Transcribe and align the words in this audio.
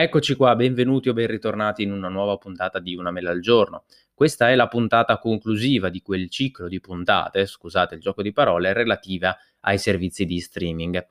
Eccoci 0.00 0.36
qua, 0.36 0.54
benvenuti 0.54 1.08
o 1.08 1.12
ben 1.12 1.26
ritornati 1.26 1.82
in 1.82 1.90
una 1.90 2.06
nuova 2.06 2.36
puntata 2.36 2.78
di 2.78 2.94
Una 2.94 3.10
mela 3.10 3.32
al 3.32 3.40
giorno. 3.40 3.82
Questa 4.14 4.48
è 4.48 4.54
la 4.54 4.68
puntata 4.68 5.18
conclusiva 5.18 5.88
di 5.88 6.02
quel 6.02 6.30
ciclo 6.30 6.68
di 6.68 6.78
puntate, 6.78 7.46
scusate 7.46 7.96
il 7.96 8.00
gioco 8.00 8.22
di 8.22 8.32
parole, 8.32 8.72
relativa 8.72 9.36
ai 9.62 9.76
servizi 9.76 10.24
di 10.24 10.38
streaming. 10.38 11.04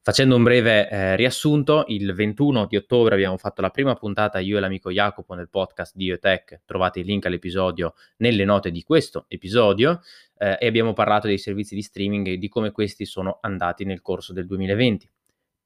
Facendo 0.00 0.36
un 0.36 0.44
breve 0.44 0.88
eh, 0.88 1.16
riassunto, 1.16 1.82
il 1.88 2.14
21 2.14 2.66
di 2.66 2.76
ottobre 2.76 3.16
abbiamo 3.16 3.38
fatto 3.38 3.60
la 3.60 3.70
prima 3.70 3.96
puntata 3.96 4.38
io 4.38 4.56
e 4.56 4.60
l'amico 4.60 4.92
Jacopo 4.92 5.34
nel 5.34 5.48
podcast 5.48 5.96
di 5.96 6.04
IoTech, 6.04 6.60
trovate 6.64 7.00
il 7.00 7.06
link 7.06 7.26
all'episodio 7.26 7.94
nelle 8.18 8.44
note 8.44 8.70
di 8.70 8.84
questo 8.84 9.24
episodio 9.26 10.00
eh, 10.38 10.56
e 10.60 10.66
abbiamo 10.68 10.92
parlato 10.92 11.26
dei 11.26 11.38
servizi 11.38 11.74
di 11.74 11.82
streaming 11.82 12.28
e 12.28 12.38
di 12.38 12.48
come 12.48 12.70
questi 12.70 13.04
sono 13.04 13.38
andati 13.40 13.84
nel 13.84 14.00
corso 14.00 14.32
del 14.32 14.46
2020. 14.46 15.10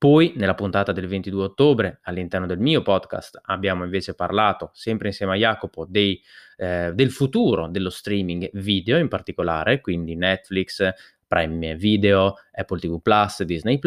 Poi, 0.02 0.32
nella 0.34 0.56
puntata 0.56 0.90
del 0.90 1.06
22 1.06 1.44
ottobre, 1.44 2.00
all'interno 2.02 2.44
del 2.46 2.58
mio 2.58 2.82
podcast, 2.82 3.38
abbiamo 3.40 3.84
invece 3.84 4.14
parlato, 4.14 4.70
sempre 4.72 5.06
insieme 5.06 5.34
a 5.34 5.36
Jacopo, 5.36 5.86
dei, 5.88 6.20
eh, 6.56 6.90
del 6.92 7.12
futuro 7.12 7.68
dello 7.68 7.88
streaming 7.88 8.50
video 8.54 8.98
in 8.98 9.06
particolare, 9.06 9.80
quindi 9.80 10.16
Netflix, 10.16 10.90
Prime 11.24 11.76
Video, 11.76 12.34
Apple 12.50 12.80
TV 12.80 13.00
Disney. 13.44 13.78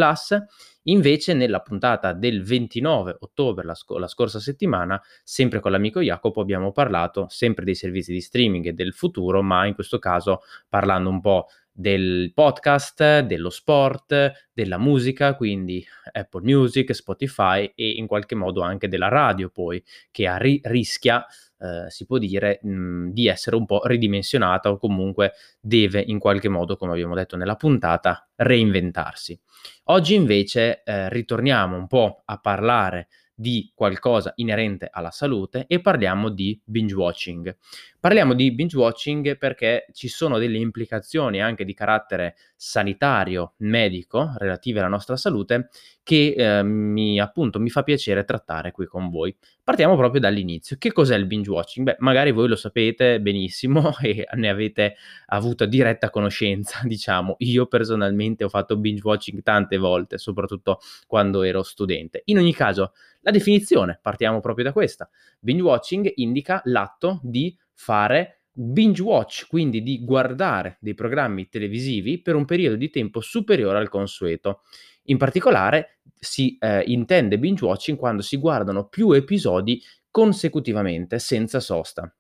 Invece, 0.88 1.34
nella 1.34 1.62
puntata 1.62 2.14
del 2.14 2.44
29 2.44 3.18
ottobre, 3.20 3.66
la, 3.66 3.74
sc- 3.74 3.98
la 3.98 4.08
scorsa 4.08 4.40
settimana, 4.40 5.02
sempre 5.24 5.60
con 5.60 5.72
l'amico 5.72 6.00
Jacopo, 6.00 6.42
abbiamo 6.42 6.72
parlato 6.72 7.26
sempre 7.30 7.66
dei 7.66 7.76
servizi 7.76 8.12
di 8.12 8.22
streaming 8.22 8.68
e 8.68 8.74
del 8.74 8.94
futuro, 8.94 9.42
ma 9.42 9.66
in 9.66 9.74
questo 9.74 9.98
caso 9.98 10.42
parlando 10.70 11.10
un 11.10 11.22
po' 11.22 11.48
del 11.72 12.32
podcast, 12.34 13.20
dello 13.22 13.50
sport, 13.50 14.32
della 14.54 14.78
musica, 14.78 15.36
quindi 15.36 15.86
Apple 16.14 16.42
Music, 16.44 16.94
Spotify 16.96 17.70
e 17.76 17.90
in 17.90 18.08
qualche 18.08 18.36
modo 18.36 18.62
anche 18.62 18.88
della 18.88 19.10
radio 19.10 19.50
poi, 19.50 19.84
che 20.12 20.38
ri- 20.38 20.62
rischia, 20.64 21.26
eh, 21.60 21.90
si 21.90 22.06
può 22.06 22.18
dire, 22.18 22.60
mh, 22.62 23.10
di 23.10 23.28
essere 23.28 23.56
un 23.58 23.66
po' 23.66 23.82
ridimensionata 23.86 24.70
o 24.72 24.78
comunque 24.78 25.34
deve 25.60 26.02
in 26.06 26.20
qualche 26.20 26.48
modo, 26.48 26.78
come 26.78 26.94
abbiamo 26.94 27.16
detto 27.16 27.36
nella 27.36 27.56
puntata, 27.56 28.30
reinventarsi. 28.36 29.40
Oggi 29.86 30.16
invece 30.16 30.84
eh, 30.84 31.10
ritorniamo 31.10 31.76
un 31.76 31.88
po' 31.88 32.22
a 32.26 32.38
parlare 32.40 33.08
di 33.38 33.70
qualcosa 33.76 34.32
inerente 34.36 34.88
alla 34.90 35.12
salute 35.12 35.66
e 35.68 35.82
parliamo 35.82 36.30
di 36.30 36.60
binge 36.64 36.96
watching. 36.96 37.58
Parliamo 38.00 38.34
di 38.34 38.54
binge 38.54 38.78
watching 38.78 39.38
perché 39.38 39.88
ci 39.92 40.08
sono 40.08 40.38
delle 40.38 40.58
implicazioni 40.58 41.42
anche 41.42 41.66
di 41.66 41.74
carattere 41.74 42.36
sanitario, 42.56 43.56
medico, 43.58 44.32
relative 44.38 44.80
alla 44.80 44.88
nostra 44.88 45.18
salute 45.18 45.70
che 46.02 46.34
eh, 46.38 46.64
mi, 46.64 47.20
appunto, 47.20 47.60
mi 47.60 47.70
fa 47.70 47.84
piacere 47.84 48.24
trattare 48.24 48.72
qui 48.72 48.86
con 48.86 49.10
voi. 49.10 49.36
Partiamo 49.66 49.96
proprio 49.96 50.22
dall'inizio. 50.22 50.76
Che 50.78 50.92
cos'è 50.92 51.16
il 51.16 51.26
binge 51.26 51.50
watching? 51.50 51.88
Beh, 51.88 51.96
magari 51.98 52.32
voi 52.32 52.48
lo 52.48 52.56
sapete 52.56 53.20
benissimo 53.20 53.98
e 54.00 54.28
ne 54.34 54.48
avete 54.48 54.96
avuto 55.26 55.66
diretta 55.66 56.12
conoscenza, 56.12 56.82
diciamo. 56.86 57.34
Io 57.40 57.66
personalmente 57.66 58.44
ho 58.44 58.50
fatto 58.50 58.78
binge 58.78 59.02
watching 59.04 59.42
tante 59.42 59.78
volte, 59.78 60.20
soprattutto 60.20 60.82
quando 61.08 61.42
ero 61.42 61.64
studente. 61.64 62.22
In 62.26 62.38
ogni 62.38 62.54
caso, 62.54 62.94
la 63.22 63.32
definizione, 63.32 63.98
partiamo 64.00 64.40
proprio 64.40 64.66
da 64.66 64.72
questa. 64.72 65.10
Binge 65.40 65.64
watching 65.64 66.12
indica 66.18 66.62
l'atto 66.66 67.20
di 67.24 67.58
fare 67.74 68.42
binge 68.58 69.02
watch, 69.02 69.48
quindi 69.48 69.84
di 69.84 70.04
guardare 70.04 70.78
dei 70.80 70.94
programmi 70.94 71.50
televisivi 71.50 72.22
per 72.22 72.36
un 72.36 72.46
periodo 72.46 72.78
di 72.78 72.90
tempo 72.90 73.20
superiore 73.20 73.78
al 73.78 73.90
consueto. 73.90 74.62
In 75.08 75.18
particolare 75.18 76.00
si 76.18 76.58
eh, 76.58 76.84
intende 76.88 77.38
binge 77.38 77.66
watching 77.66 77.98
quando 77.98 78.22
si 78.22 78.38
guardano 78.38 78.88
più 78.88 79.12
episodi 79.12 79.82
consecutivamente, 80.10 81.20
senza 81.20 81.60
sosta. 81.60 82.12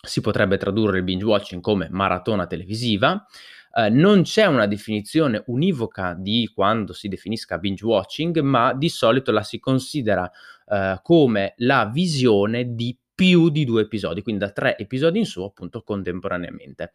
Si 0.00 0.20
potrebbe 0.20 0.56
tradurre 0.56 0.98
il 0.98 1.04
binge 1.04 1.24
watching 1.24 1.60
come 1.60 1.88
maratona 1.90 2.46
televisiva, 2.46 3.26
Uh, 3.76 3.92
non 3.92 4.22
c'è 4.22 4.46
una 4.46 4.66
definizione 4.66 5.42
univoca 5.48 6.14
di 6.18 6.50
quando 6.54 6.94
si 6.94 7.08
definisca 7.08 7.58
binge 7.58 7.84
watching, 7.84 8.40
ma 8.40 8.72
di 8.72 8.88
solito 8.88 9.32
la 9.32 9.42
si 9.42 9.58
considera 9.58 10.30
uh, 10.64 10.98
come 11.02 11.52
la 11.58 11.84
visione 11.92 12.74
di 12.74 12.98
più 13.16 13.48
di 13.48 13.64
due 13.64 13.82
episodi, 13.82 14.22
quindi 14.22 14.44
da 14.44 14.52
tre 14.52 14.78
episodi 14.78 15.18
in 15.18 15.26
su 15.26 15.42
appunto 15.42 15.82
contemporaneamente. 15.82 16.92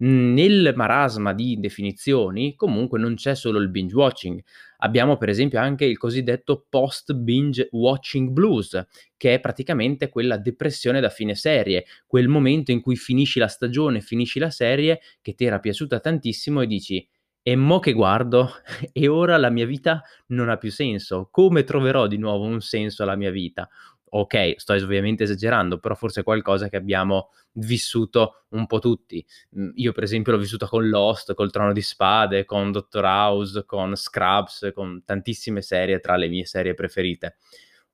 Nel 0.00 0.74
marasma 0.76 1.32
di 1.32 1.58
definizioni 1.58 2.54
comunque 2.54 3.00
non 3.00 3.16
c'è 3.16 3.34
solo 3.34 3.58
il 3.58 3.68
binge 3.68 3.96
watching, 3.96 4.40
abbiamo 4.78 5.16
per 5.16 5.28
esempio 5.28 5.58
anche 5.58 5.84
il 5.84 5.98
cosiddetto 5.98 6.66
post 6.68 7.14
binge 7.14 7.68
watching 7.72 8.30
blues, 8.30 8.80
che 9.16 9.34
è 9.34 9.40
praticamente 9.40 10.08
quella 10.08 10.36
depressione 10.36 11.00
da 11.00 11.08
fine 11.08 11.34
serie, 11.34 11.84
quel 12.06 12.28
momento 12.28 12.70
in 12.70 12.80
cui 12.80 12.94
finisci 12.96 13.40
la 13.40 13.48
stagione, 13.48 14.00
finisci 14.00 14.38
la 14.38 14.50
serie 14.50 15.00
che 15.20 15.34
ti 15.34 15.44
era 15.44 15.58
piaciuta 15.58 15.98
tantissimo 15.98 16.60
e 16.60 16.66
dici 16.66 17.08
e 17.42 17.56
mo 17.56 17.78
che 17.78 17.92
guardo 17.92 18.50
e 18.92 19.08
ora 19.08 19.36
la 19.36 19.50
mia 19.50 19.66
vita 19.66 20.02
non 20.28 20.48
ha 20.48 20.58
più 20.58 20.70
senso, 20.70 21.28
come 21.30 21.64
troverò 21.64 22.06
di 22.06 22.18
nuovo 22.18 22.44
un 22.44 22.60
senso 22.60 23.02
alla 23.02 23.16
mia 23.16 23.30
vita? 23.30 23.68
Ok, 24.10 24.54
sto 24.56 24.72
ovviamente 24.74 25.24
esagerando, 25.24 25.78
però 25.78 25.94
forse 25.94 26.20
è 26.20 26.24
qualcosa 26.24 26.68
che 26.68 26.76
abbiamo 26.76 27.30
vissuto 27.52 28.44
un 28.50 28.66
po' 28.66 28.78
tutti. 28.78 29.24
Mm, 29.58 29.70
io, 29.74 29.92
per 29.92 30.02
esempio, 30.02 30.32
l'ho 30.32 30.38
vissuta 30.38 30.66
con 30.66 30.88
Lost, 30.88 31.34
col 31.34 31.50
Trono 31.50 31.72
di 31.72 31.82
Spade, 31.82 32.44
con 32.44 32.72
Doctor 32.72 33.04
House, 33.04 33.64
con 33.64 33.94
Scrubs, 33.94 34.70
con 34.74 35.02
tantissime 35.04 35.62
serie 35.62 36.00
tra 36.00 36.16
le 36.16 36.28
mie 36.28 36.44
serie 36.44 36.74
preferite. 36.74 37.36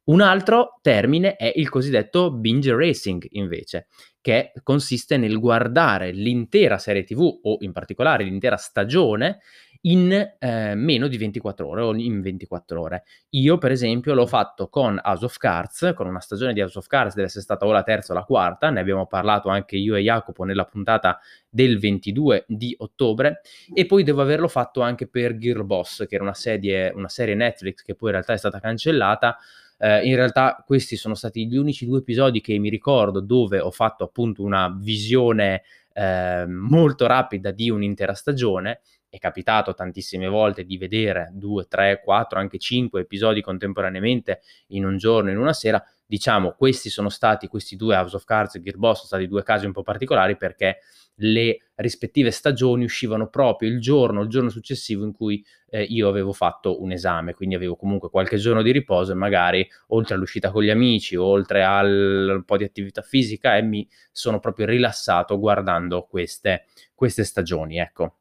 Un 0.04 0.20
altro 0.20 0.78
termine 0.82 1.36
è 1.36 1.50
il 1.56 1.70
cosiddetto 1.70 2.30
binge 2.30 2.74
racing, 2.74 3.26
invece, 3.30 3.86
che 4.20 4.52
consiste 4.62 5.16
nel 5.16 5.38
guardare 5.38 6.12
l'intera 6.12 6.76
serie 6.76 7.04
TV 7.04 7.22
o 7.42 7.56
in 7.60 7.72
particolare 7.72 8.24
l'intera 8.24 8.56
stagione 8.56 9.40
in 9.86 10.10
eh, 10.38 10.74
meno 10.74 11.08
di 11.08 11.18
24 11.18 11.66
ore 11.66 11.82
o 11.82 11.94
in 11.94 12.20
24 12.20 12.80
ore. 12.80 13.04
Io, 13.30 13.58
per 13.58 13.70
esempio, 13.70 14.14
l'ho 14.14 14.26
fatto 14.26 14.68
con 14.68 14.98
House 15.02 15.24
of 15.24 15.36
Cards, 15.36 15.92
con 15.94 16.06
una 16.06 16.20
stagione 16.20 16.52
di 16.52 16.60
House 16.60 16.78
of 16.78 16.86
Cards, 16.86 17.14
deve 17.14 17.26
essere 17.26 17.42
stata 17.42 17.66
o 17.66 17.72
la 17.72 17.82
terza 17.82 18.12
o 18.12 18.16
la 18.16 18.24
quarta, 18.24 18.70
ne 18.70 18.80
abbiamo 18.80 19.06
parlato 19.06 19.48
anche 19.48 19.76
io 19.76 19.94
e 19.94 20.00
Jacopo 20.00 20.44
nella 20.44 20.64
puntata 20.64 21.18
del 21.48 21.78
22 21.78 22.44
di 22.48 22.74
ottobre, 22.78 23.40
e 23.72 23.86
poi 23.86 24.04
devo 24.04 24.22
averlo 24.22 24.48
fatto 24.48 24.80
anche 24.80 25.06
per 25.06 25.36
Gear 25.36 25.62
Boss, 25.64 26.06
che 26.06 26.14
era 26.14 26.24
una 26.24 26.34
serie, 26.34 26.90
una 26.94 27.08
serie 27.08 27.34
Netflix 27.34 27.82
che 27.82 27.94
poi 27.94 28.08
in 28.08 28.14
realtà 28.14 28.32
è 28.32 28.38
stata 28.38 28.60
cancellata. 28.60 29.36
Uh, 29.76 30.06
in 30.06 30.14
realtà 30.14 30.62
questi 30.64 30.94
sono 30.94 31.14
stati 31.16 31.48
gli 31.48 31.56
unici 31.56 31.84
due 31.84 31.98
episodi 31.98 32.40
che 32.40 32.56
mi 32.58 32.70
ricordo 32.70 33.18
dove 33.20 33.58
ho 33.58 33.72
fatto 33.72 34.04
appunto 34.04 34.44
una 34.44 34.72
visione 34.80 35.62
uh, 35.94 36.48
molto 36.48 37.08
rapida 37.08 37.50
di 37.50 37.70
un'intera 37.70 38.14
stagione 38.14 38.82
è 39.14 39.18
capitato 39.18 39.74
tantissime 39.74 40.26
volte 40.26 40.64
di 40.64 40.76
vedere 40.76 41.30
due, 41.32 41.66
tre, 41.68 42.00
quattro, 42.02 42.40
anche 42.40 42.58
cinque 42.58 43.02
episodi 43.02 43.42
contemporaneamente 43.42 44.40
in 44.68 44.84
un 44.84 44.96
giorno, 44.96 45.30
in 45.30 45.38
una 45.38 45.52
sera. 45.52 45.80
Diciamo, 46.04 46.54
questi 46.58 46.90
sono 46.90 47.08
stati, 47.08 47.46
questi 47.46 47.76
due 47.76 47.94
House 47.94 48.16
of 48.16 48.24
Cards 48.24 48.56
e 48.56 48.60
Gearbox 48.60 48.94
sono 48.96 49.06
stati 49.06 49.28
due 49.28 49.44
casi 49.44 49.66
un 49.66 49.72
po' 49.72 49.84
particolari 49.84 50.36
perché 50.36 50.78
le 51.18 51.58
rispettive 51.76 52.32
stagioni 52.32 52.82
uscivano 52.82 53.28
proprio 53.28 53.68
il 53.68 53.80
giorno, 53.80 54.22
il 54.22 54.28
giorno 54.28 54.48
successivo 54.48 55.04
in 55.04 55.12
cui 55.12 55.44
eh, 55.68 55.84
io 55.84 56.08
avevo 56.08 56.32
fatto 56.32 56.82
un 56.82 56.90
esame, 56.90 57.34
quindi 57.34 57.54
avevo 57.54 57.76
comunque 57.76 58.10
qualche 58.10 58.36
giorno 58.36 58.62
di 58.62 58.72
riposo 58.72 59.12
e 59.12 59.14
magari 59.14 59.64
oltre 59.88 60.16
all'uscita 60.16 60.50
con 60.50 60.64
gli 60.64 60.70
amici, 60.70 61.14
oltre 61.14 61.62
al 61.62 62.32
un 62.34 62.44
po' 62.44 62.56
di 62.56 62.64
attività 62.64 63.00
fisica, 63.02 63.56
eh, 63.56 63.62
mi 63.62 63.88
sono 64.10 64.40
proprio 64.40 64.66
rilassato 64.66 65.38
guardando 65.38 66.02
queste, 66.02 66.64
queste 66.96 67.22
stagioni, 67.22 67.78
ecco. 67.78 68.16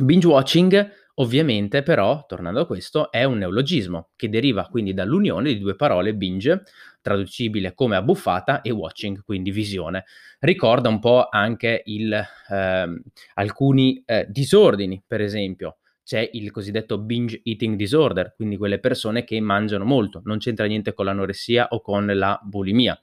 Binge 0.00 0.28
watching, 0.28 0.90
ovviamente, 1.14 1.82
però, 1.82 2.24
tornando 2.28 2.60
a 2.60 2.66
questo, 2.66 3.10
è 3.10 3.24
un 3.24 3.38
neologismo 3.38 4.10
che 4.14 4.28
deriva 4.28 4.68
quindi 4.70 4.94
dall'unione 4.94 5.52
di 5.52 5.58
due 5.58 5.74
parole 5.74 6.14
binge, 6.14 6.62
traducibile 7.02 7.74
come 7.74 7.96
abbuffata, 7.96 8.60
e 8.60 8.70
watching, 8.70 9.24
quindi 9.24 9.50
visione. 9.50 10.04
Ricorda 10.38 10.88
un 10.88 11.00
po' 11.00 11.26
anche 11.28 11.82
il, 11.86 12.12
eh, 12.12 13.02
alcuni 13.34 14.00
eh, 14.06 14.26
disordini, 14.28 15.02
per 15.04 15.20
esempio. 15.20 15.78
C'è 16.04 16.30
il 16.32 16.52
cosiddetto 16.52 16.98
binge 16.98 17.40
eating 17.42 17.74
disorder, 17.74 18.34
quindi 18.36 18.56
quelle 18.56 18.78
persone 18.78 19.24
che 19.24 19.40
mangiano 19.40 19.84
molto, 19.84 20.22
non 20.26 20.38
c'entra 20.38 20.66
niente 20.66 20.94
con 20.94 21.06
l'anoressia 21.06 21.66
o 21.70 21.80
con 21.80 22.06
la 22.06 22.38
bulimia. 22.40 22.96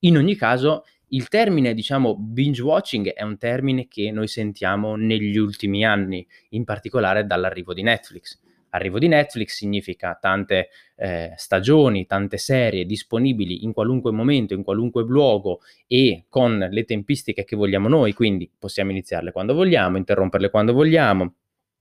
In 0.00 0.16
ogni 0.16 0.34
caso, 0.34 0.84
il 1.10 1.28
termine, 1.28 1.74
diciamo, 1.74 2.16
binge 2.16 2.62
watching 2.62 3.12
è 3.12 3.22
un 3.22 3.38
termine 3.38 3.88
che 3.88 4.10
noi 4.10 4.28
sentiamo 4.28 4.96
negli 4.96 5.36
ultimi 5.36 5.84
anni, 5.84 6.26
in 6.50 6.64
particolare 6.64 7.26
dall'arrivo 7.26 7.72
di 7.72 7.82
Netflix. 7.82 8.38
Arrivo 8.70 8.98
di 8.98 9.08
Netflix 9.08 9.54
significa 9.54 10.18
tante 10.20 10.68
eh, 10.96 11.32
stagioni, 11.36 12.04
tante 12.04 12.36
serie 12.36 12.84
disponibili 12.84 13.64
in 13.64 13.72
qualunque 13.72 14.10
momento, 14.12 14.52
in 14.52 14.62
qualunque 14.62 15.04
luogo 15.04 15.60
e 15.86 16.26
con 16.28 16.68
le 16.70 16.84
tempistiche 16.84 17.44
che 17.44 17.56
vogliamo 17.56 17.88
noi, 17.88 18.12
quindi 18.12 18.50
possiamo 18.58 18.90
iniziarle 18.90 19.32
quando 19.32 19.54
vogliamo, 19.54 19.96
interromperle 19.96 20.50
quando 20.50 20.74
vogliamo, 20.74 21.34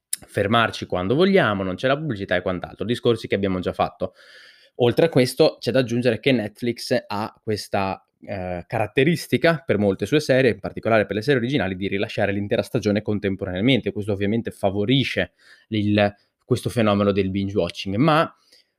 fermarci 0.07 0.85
quando 0.85 1.13
vogliamo, 1.13 1.63
non 1.63 1.75
c'è 1.75 1.87
la 1.87 1.97
pubblicità 1.97 2.37
e 2.37 2.41
quant'altro, 2.41 2.85
discorsi 2.85 3.27
che 3.27 3.35
abbiamo 3.35 3.59
già 3.59 3.73
fatto. 3.73 4.13
Oltre 4.75 5.07
a 5.07 5.09
questo 5.09 5.57
c'è 5.59 5.71
da 5.71 5.79
aggiungere 5.79 6.19
che 6.19 6.31
Netflix 6.31 7.03
ha 7.05 7.33
questa 7.43 8.06
eh, 8.27 8.65
caratteristica 8.67 9.63
per 9.65 9.77
molte 9.77 10.05
sue 10.05 10.19
serie, 10.19 10.51
in 10.51 10.59
particolare 10.59 11.05
per 11.05 11.15
le 11.15 11.21
serie 11.21 11.39
originali, 11.39 11.77
di 11.77 11.87
rilasciare 11.87 12.33
l'intera 12.33 12.61
stagione 12.61 13.01
contemporaneamente. 13.01 13.93
Questo 13.93 14.11
ovviamente 14.11 14.51
favorisce 14.51 15.31
il, 15.69 16.13
questo 16.43 16.69
fenomeno 16.69 17.13
del 17.13 17.29
binge 17.31 17.57
watching, 17.57 17.95
ma 17.95 18.29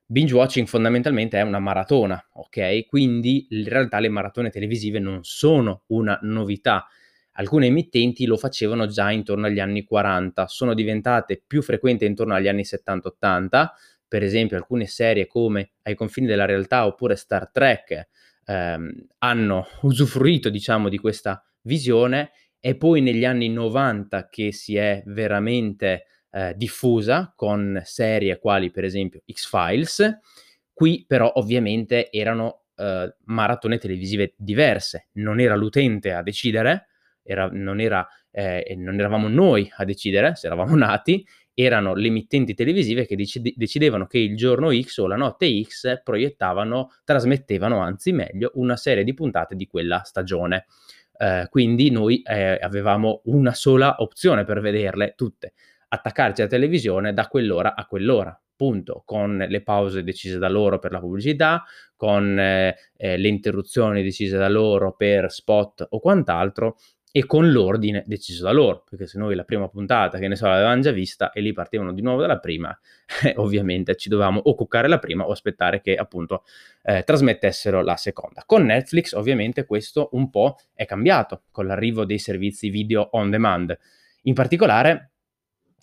binge 0.05 0.35
watching 0.35 0.67
fondamentalmente 0.67 1.39
è 1.39 1.43
una 1.43 1.61
maratona, 1.61 2.23
ok? 2.35 2.85
Quindi 2.87 3.47
in 3.49 3.65
realtà 3.65 4.01
le 4.01 4.11
maratone 4.11 4.51
televisive 4.51 4.99
non 4.99 5.21
sono 5.23 5.85
una 5.87 6.19
novità. 6.23 6.87
Alcune 7.33 7.67
emittenti 7.67 8.27
lo 8.27 8.37
facevano 8.37 8.87
già 8.87 9.11
intorno 9.11 9.47
agli 9.47 9.61
anni 9.61 9.83
40, 9.83 10.47
sono 10.47 10.75
diventate 10.75 11.43
più 11.47 11.63
frequenti 11.63 12.05
intorno 12.05 12.35
agli 12.35 12.49
anni 12.49 12.65
70-80, 12.65 13.69
per 14.07 14.23
esempio 14.23 14.57
alcune 14.57 14.87
serie 14.87 15.27
come 15.27 15.71
Ai 15.83 15.95
confini 15.95 16.27
della 16.27 16.45
realtà 16.45 16.85
oppure 16.85 17.17
Star 17.17 17.51
Trek 17.51 18.09
ehm, 18.49 18.91
hanno 19.19 19.67
usufruito, 19.83 20.49
diciamo, 20.49 20.89
di 20.89 20.99
questa 20.99 21.45
visione. 21.63 22.31
È 22.59 22.75
poi 22.75 23.01
negli 23.01 23.25
anni 23.25 23.49
90 23.49 24.29
che 24.29 24.53
si 24.53 24.77
è 24.77 25.03
veramente 25.07 26.07
eh, 26.31 26.55
diffusa 26.57 27.33
con 27.37 27.81
serie 27.85 28.39
quali 28.39 28.71
per 28.71 28.85
esempio 28.85 29.23
X-Files. 29.31 30.19
Qui 30.73 31.05
però 31.07 31.31
ovviamente 31.35 32.11
erano 32.11 32.65
eh, 32.77 33.15
maratone 33.25 33.79
televisive 33.79 34.35
diverse, 34.37 35.09
non 35.15 35.41
era 35.41 35.55
l'utente 35.57 36.13
a 36.13 36.23
decidere, 36.23 36.87
era, 37.23 37.49
non, 37.53 37.81
era, 37.81 38.07
eh, 38.31 38.75
non 38.77 38.99
eravamo 38.99 39.29
noi 39.29 39.71
a 39.77 39.85
decidere 39.85 40.35
se 40.37 40.47
eravamo 40.47 40.77
nati, 40.77 41.27
erano 41.61 41.95
le 41.95 42.07
emittenti 42.07 42.55
televisive 42.55 43.05
che 43.05 43.17
decide- 43.17 43.53
decidevano 43.57 44.07
che 44.07 44.19
il 44.19 44.37
giorno 44.37 44.71
X 44.73 44.99
o 44.99 45.09
la 45.09 45.17
notte 45.17 45.61
X 45.61 46.03
proiettavano, 46.05 46.93
trasmettevano 47.03 47.81
anzi 47.81 48.13
meglio, 48.13 48.53
una 48.55 48.77
serie 48.77 49.03
di 49.03 49.13
puntate 49.13 49.57
di 49.57 49.67
quella 49.67 50.03
stagione. 50.05 50.67
Eh, 51.19 51.49
quindi 51.51 51.91
noi 51.91 52.23
eh, 52.23 52.61
avevamo 52.63 53.23
una 53.25 53.55
sola 53.55 53.97
opzione 53.99 54.45
per 54.45 54.61
vederle 54.61 55.15
tutte, 55.17 55.55
attaccarci 55.89 56.43
alla 56.43 56.51
televisione 56.51 57.13
da 57.13 57.27
quell'ora 57.27 57.75
a 57.75 57.87
quell'ora, 57.87 58.41
punto, 58.55 59.03
con 59.05 59.45
le 59.49 59.61
pause 59.61 60.05
decise 60.05 60.39
da 60.39 60.49
loro 60.49 60.79
per 60.79 60.93
la 60.93 61.01
pubblicità, 61.01 61.65
con 61.97 62.39
eh, 62.39 62.77
eh 62.97 63.17
le 63.17 63.29
interruzioni 63.29 64.05
decise 64.05 64.37
da 64.37 64.49
loro 64.49 64.95
per 64.95 65.33
spot 65.33 65.89
o 65.91 65.99
quant'altro, 65.99 66.77
e 67.11 67.25
con 67.25 67.51
l'ordine 67.51 68.05
deciso 68.07 68.45
da 68.45 68.53
loro, 68.53 68.85
perché 68.89 69.07
se 69.07 69.19
noi 69.19 69.35
la 69.35 69.45
prima 69.45 69.69
puntata, 69.69 70.19
che 70.19 70.29
ne 70.29 70.37
so, 70.37 70.47
l'avevamo 70.47 70.81
già 70.83 70.91
vista 70.91 71.33
e 71.33 71.41
lì 71.41 71.53
partivano 71.53 71.93
di 71.93 72.03
nuovo 72.03 72.21
dalla 72.21 72.39
prima, 72.39 72.79
eh, 73.25 73.35
ovviamente 73.37 73.97
ci 73.97 74.09
dovevamo 74.09 74.41
o 74.45 74.55
cuccare 74.55 74.89
la 74.89 74.99
prima 74.99 75.27
o 75.27 75.31
aspettare 75.31 75.81
che 75.81 75.95
appunto 75.95 76.45
eh, 76.83 77.03
trasmettessero 77.05 77.83
la 77.83 77.97
seconda. 77.97 78.43
Con 78.45 78.65
Netflix 78.65 79.13
ovviamente 79.13 79.65
questo 79.65 80.11
un 80.13 80.29
po' 80.31 80.59
è 80.75 80.85
cambiato 80.85 81.45
con 81.51 81.67
l'arrivo 81.67 82.05
dei 82.05 82.19
servizi 82.19 82.69
video 82.69 83.09
on 83.13 83.31
demand. 83.31 83.77
In 84.23 84.35
particolare, 84.35 85.13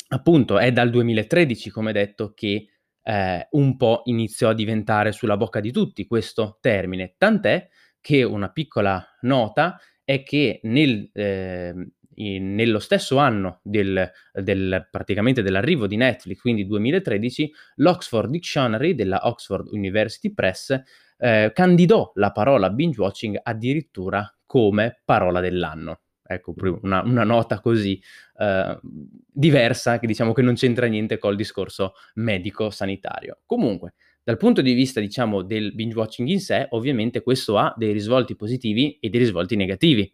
appunto, 0.09 0.59
è 0.59 0.71
dal 0.71 0.91
2013, 0.91 1.71
come 1.71 1.91
detto, 1.91 2.33
che 2.35 2.67
eh, 3.01 3.47
un 3.51 3.77
po' 3.77 4.01
iniziò 4.05 4.49
a 4.49 4.53
diventare 4.53 5.11
sulla 5.11 5.37
bocca 5.37 5.59
di 5.59 5.71
tutti 5.71 6.05
questo 6.05 6.57
termine, 6.61 7.15
tant'è 7.17 7.67
che 7.99 8.21
una 8.23 8.51
piccola 8.51 9.03
nota 9.21 9.79
è 10.05 10.23
che 10.23 10.59
nel, 10.63 11.09
eh, 11.11 11.73
in, 12.15 12.55
nello 12.55 12.79
stesso 12.79 13.17
anno 13.17 13.59
del, 13.63 14.09
del, 14.31 14.87
praticamente 14.89 15.41
dell'arrivo 15.41 15.87
di 15.87 15.97
Netflix, 15.97 16.39
quindi 16.39 16.65
2013, 16.65 17.51
l'Oxford 17.77 18.29
Dictionary 18.29 18.95
della 18.95 19.21
Oxford 19.23 19.67
University 19.71 20.33
Press 20.33 20.79
eh, 21.17 21.51
candidò 21.53 22.11
la 22.15 22.31
parola 22.31 22.69
binge 22.69 23.01
watching 23.01 23.39
addirittura 23.41 24.31
come 24.45 25.01
parola 25.03 25.39
dell'anno. 25.39 26.01
Ecco, 26.27 26.55
una, 26.81 27.03
una 27.03 27.23
nota 27.23 27.59
così 27.59 28.01
eh, 28.37 28.79
diversa 28.81 29.99
che 29.99 30.07
diciamo 30.07 30.33
che 30.33 30.41
non 30.41 30.55
c'entra 30.55 30.87
niente 30.87 31.19
col 31.19 31.35
discorso 31.35 31.93
medico-sanitario. 32.15 33.41
Comunque, 33.45 33.93
dal 34.25 34.37
punto 34.37 34.63
di 34.63 34.73
vista, 34.73 34.99
diciamo, 34.99 35.43
del 35.43 35.71
binge 35.75 35.95
watching 35.95 36.27
in 36.27 36.39
sé, 36.39 36.65
ovviamente 36.71 37.21
questo 37.21 37.59
ha 37.59 37.71
dei 37.77 37.91
risvolti 37.91 38.35
positivi 38.35 38.97
e 38.99 39.09
dei 39.09 39.19
risvolti 39.19 39.55
negativi. 39.55 40.11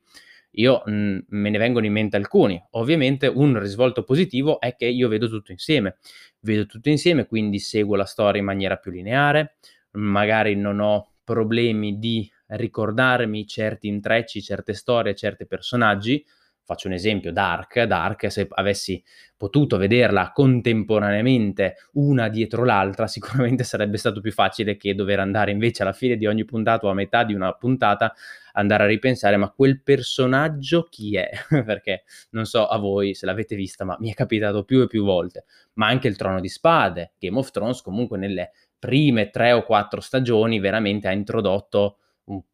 Io 0.56 0.84
mh, 0.86 0.92
mm, 0.92 1.18
me 1.30 1.50
ne 1.50 1.58
vengono 1.58 1.86
in 1.86 1.94
mente 1.94 2.18
alcuni. 2.18 2.62
Ovviamente 2.72 3.28
un 3.28 3.58
risvolto 3.58 4.04
positivo 4.04 4.60
è 4.60 4.76
che 4.76 4.86
io 4.86 5.08
vedo 5.08 5.30
tutto 5.30 5.54
insieme. 5.54 5.96
Vedo 6.42 6.66
tutto 6.66 6.90
insieme, 6.90 7.26
quindi 7.26 7.60
seguo 7.60 7.96
la 7.96 8.04
storia 8.04 8.42
in 8.42 8.48
maniera 8.48 8.76
più 8.76 8.92
lineare, 8.92 9.56
magari 9.92 10.56
non 10.56 10.82
ho 10.82 11.14
problemi 11.24 11.98
di 11.98 12.30
ricordarmi 12.48 13.48
certi 13.48 13.88
intrecci, 13.88 14.42
certe 14.42 14.74
storie, 14.74 15.16
certi 15.16 15.48
personaggi, 15.48 16.22
Faccio 16.64 16.88
un 16.88 16.94
esempio, 16.94 17.32
Dark, 17.32 17.82
Dark, 17.84 18.32
se 18.32 18.48
avessi 18.50 19.04
potuto 19.36 19.78
vederla 19.78 20.32
contemporaneamente 20.32 21.76
una 21.94 22.30
dietro 22.30 22.64
l'altra, 22.64 23.08
sicuramente 23.08 23.64
sarebbe 23.64 23.98
stato 23.98 24.22
più 24.22 24.32
facile 24.32 24.78
che 24.78 24.94
dover 24.96 25.20
andare 25.20 25.52
invece 25.52 25.82
alla 25.82 25.94
fine 25.94 26.16
di 26.16 26.28
ogni 26.28 26.46
puntata 26.46 26.86
o 26.86 26.90
a 26.90 26.94
metà 26.94 27.24
di 27.24 27.34
una 27.34 27.52
puntata 27.54 28.14
andare 28.54 28.84
a 28.84 28.88
ripensare 28.88 29.38
ma 29.38 29.50
quel 29.50 29.82
personaggio 29.82 30.88
chi 30.90 31.16
è? 31.16 31.30
Perché 31.66 32.04
non 32.32 32.46
so 32.46 32.68
a 32.68 32.78
voi 32.78 33.14
se 33.14 33.26
l'avete 33.26 33.56
vista, 33.56 33.84
ma 33.84 33.98
mi 34.00 34.12
è 34.12 34.14
capitato 34.14 34.64
più 34.64 34.82
e 34.82 34.88
più 34.88 35.04
volte. 35.04 35.46
Ma 35.74 35.88
anche 35.88 36.08
il 36.08 36.16
Trono 36.16 36.40
di 36.40 36.50
Spade, 36.50 37.14
Game 37.18 37.38
of 37.38 37.52
Thrones 37.52 37.82
comunque 37.82 38.18
nelle 38.18 38.52
prime 38.78 39.30
tre 39.30 39.52
o 39.52 39.64
quattro 39.64 40.02
stagioni 40.02 40.60
veramente 40.60 41.08
ha 41.08 41.12
introdotto 41.12 41.98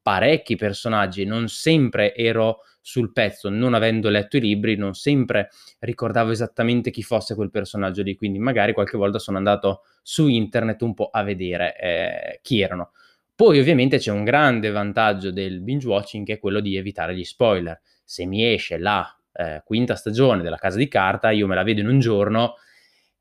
parecchi 0.02 0.56
personaggi, 0.56 1.26
non 1.26 1.48
sempre 1.50 2.16
ero 2.16 2.60
sul 2.88 3.12
pezzo, 3.12 3.50
non 3.50 3.74
avendo 3.74 4.08
letto 4.08 4.38
i 4.38 4.40
libri, 4.40 4.78
non 4.78 4.94
sempre 4.94 5.50
ricordavo 5.80 6.32
esattamente 6.32 6.90
chi 6.90 7.04
fosse 7.04 7.36
quel 7.36 7.50
personaggio 7.50 8.02
lì, 8.02 8.16
quindi 8.16 8.40
magari 8.40 8.72
qualche 8.72 8.96
volta 8.96 9.20
sono 9.20 9.36
andato 9.36 9.82
su 10.02 10.30
internet 10.30 10.82
un 10.84 10.94
po' 10.94 11.10
a 11.12 11.22
vedere 11.22 11.78
eh, 11.78 12.40
chi 12.42 12.62
erano. 12.62 12.92
Poi 13.36 13.60
ovviamente 13.60 13.98
c'è 13.98 14.12
un 14.12 14.24
grande 14.24 14.72
vantaggio 14.72 15.32
del 15.32 15.60
binge 15.60 15.86
watching 15.86 16.26
che 16.26 16.36
è 16.36 16.40
quello 16.40 16.62
di 16.62 16.78
evitare 16.78 17.14
gli 17.14 17.26
spoiler. 17.26 17.78
Se 18.06 18.26
mi 18.26 18.46
esce 18.54 18.78
la 18.78 19.06
eh, 19.34 19.62
quinta 19.66 19.98
stagione 19.98 20.42
della 20.42 20.56
Casa 20.56 20.78
di 20.78 20.88
Carta, 20.88 21.30
io 21.32 21.46
me 21.46 21.56
la 21.56 21.64
vedo 21.64 21.82
in 21.82 21.90
un 21.90 22.00
giorno, 22.00 22.56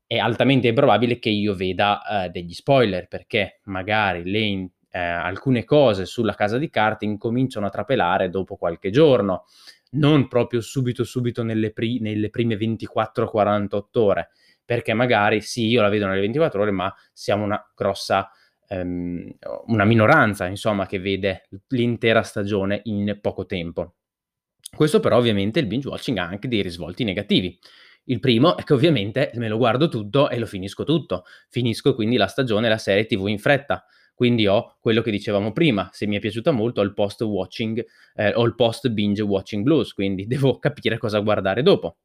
è 0.07 0.17
altamente 0.17 0.69
improbabile 0.69 1.19
che 1.19 1.29
io 1.29 1.53
veda 1.55 2.23
eh, 2.23 2.29
degli 2.29 2.53
spoiler 2.53 3.09
perché 3.09 3.59
magari 3.65 4.23
le 4.23 4.39
in- 4.39 4.69
eh, 4.89 4.99
alcune 4.99 5.63
cose 5.63 6.05
sulla 6.05 6.33
casa 6.33 6.57
di 6.57 6.69
carte 6.69 7.05
incominciano 7.05 7.65
a 7.65 7.69
trapelare 7.69 8.29
dopo 8.29 8.55
qualche 8.55 8.89
giorno, 8.89 9.45
non 9.91 10.27
proprio 10.27 10.61
subito 10.61 11.03
subito 11.03 11.43
nelle, 11.43 11.71
pri- 11.71 11.99
nelle 11.99 12.29
prime 12.29 12.55
24-48 12.55 13.99
ore, 13.99 14.29
perché 14.65 14.93
magari 14.93 15.41
sì, 15.41 15.67
io 15.67 15.81
la 15.81 15.89
vedo 15.89 16.07
nelle 16.07 16.21
24 16.21 16.61
ore, 16.61 16.71
ma 16.71 16.93
siamo 17.13 17.43
una 17.43 17.71
grossa 17.75 18.29
ehm, 18.67 19.31
una 19.67 19.85
minoranza, 19.85 20.47
insomma, 20.47 20.85
che 20.85 20.99
vede 20.99 21.47
l'intera 21.69 22.21
stagione 22.23 22.81
in 22.85 23.17
poco 23.21 23.45
tempo. 23.45 23.95
Questo 24.75 24.99
però 24.99 25.17
ovviamente 25.17 25.59
il 25.59 25.67
binge 25.67 25.87
watching 25.87 26.17
ha 26.17 26.27
anche 26.27 26.47
dei 26.47 26.61
risvolti 26.61 27.03
negativi. 27.03 27.57
Il 28.05 28.19
primo 28.19 28.57
è 28.57 28.63
che 28.63 28.73
ovviamente 28.73 29.31
me 29.35 29.47
lo 29.47 29.57
guardo 29.57 29.89
tutto 29.89 30.29
e 30.29 30.37
lo 30.37 30.45
finisco 30.45 30.83
tutto. 30.83 31.23
Finisco 31.49 31.95
quindi 31.95 32.17
la 32.17 32.27
stagione, 32.27 32.69
la 32.69 32.77
serie 32.77 33.05
TV 33.05 33.27
in 33.27 33.39
fretta. 33.39 33.85
Quindi 34.17 34.47
ho 34.47 34.77
quello 34.79 35.03
che 35.03 35.11
dicevamo 35.11 35.51
prima, 35.51 35.91
se 35.93 36.07
mi 36.07 36.15
è 36.15 36.19
piaciuta 36.19 36.49
molto 36.49 36.81
ho 36.81 36.83
il 36.83 36.95
post 36.95 37.21
watching 37.21 37.85
eh, 38.15 38.33
o 38.33 38.45
il 38.45 38.55
post 38.55 38.89
binge 38.89 39.21
watching 39.21 39.61
blues, 39.61 39.93
quindi 39.93 40.25
devo 40.25 40.57
capire 40.57 40.97
cosa 40.97 41.19
guardare 41.19 41.61
dopo. 41.61 41.97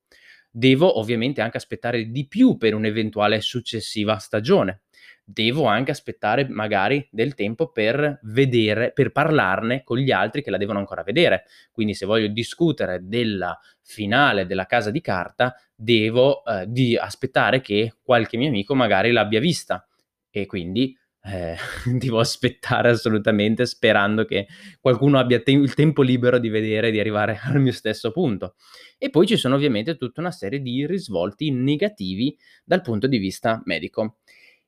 Devo 0.50 0.98
ovviamente 0.98 1.40
anche 1.40 1.56
aspettare 1.56 2.10
di 2.10 2.28
più 2.28 2.58
per 2.58 2.74
un'eventuale 2.74 3.40
successiva 3.40 4.18
stagione. 4.18 4.82
Devo 5.24 5.64
anche 5.64 5.90
aspettare 5.90 6.46
magari 6.50 7.08
del 7.10 7.32
tempo 7.32 7.72
per 7.72 8.18
vedere, 8.24 8.92
per 8.92 9.10
parlarne 9.10 9.82
con 9.82 9.96
gli 9.96 10.10
altri 10.10 10.42
che 10.42 10.50
la 10.50 10.58
devono 10.58 10.80
ancora 10.80 11.02
vedere. 11.02 11.44
Quindi 11.70 11.94
se 11.94 12.04
voglio 12.04 12.26
discutere 12.26 13.00
della 13.04 13.58
finale 13.80 14.44
della 14.44 14.66
casa 14.66 14.90
di 14.90 15.00
carta, 15.00 15.54
devo 15.74 16.44
eh, 16.44 16.66
di 16.68 16.94
aspettare 16.94 17.62
che 17.62 17.94
qualche 18.02 18.36
mio 18.36 18.48
amico 18.48 18.74
magari 18.74 19.12
l'abbia 19.12 19.40
vista 19.40 19.86
e 20.28 20.44
quindi 20.44 20.94
eh, 21.24 21.56
devo 21.86 22.18
aspettare 22.18 22.90
assolutamente 22.90 23.64
sperando 23.66 24.24
che 24.24 24.48
qualcuno 24.80 25.18
abbia 25.18 25.40
te- 25.40 25.52
il 25.52 25.74
tempo 25.74 26.02
libero 26.02 26.38
di 26.38 26.48
vedere 26.48 26.90
di 26.90 26.98
arrivare 26.98 27.38
al 27.44 27.60
mio 27.60 27.72
stesso 27.72 28.10
punto. 28.10 28.54
E 28.98 29.10
poi 29.10 29.26
ci 29.26 29.36
sono 29.36 29.54
ovviamente 29.54 29.96
tutta 29.96 30.20
una 30.20 30.30
serie 30.30 30.60
di 30.60 30.86
risvolti 30.86 31.50
negativi 31.50 32.36
dal 32.64 32.82
punto 32.82 33.06
di 33.06 33.18
vista 33.18 33.60
medico. 33.64 34.18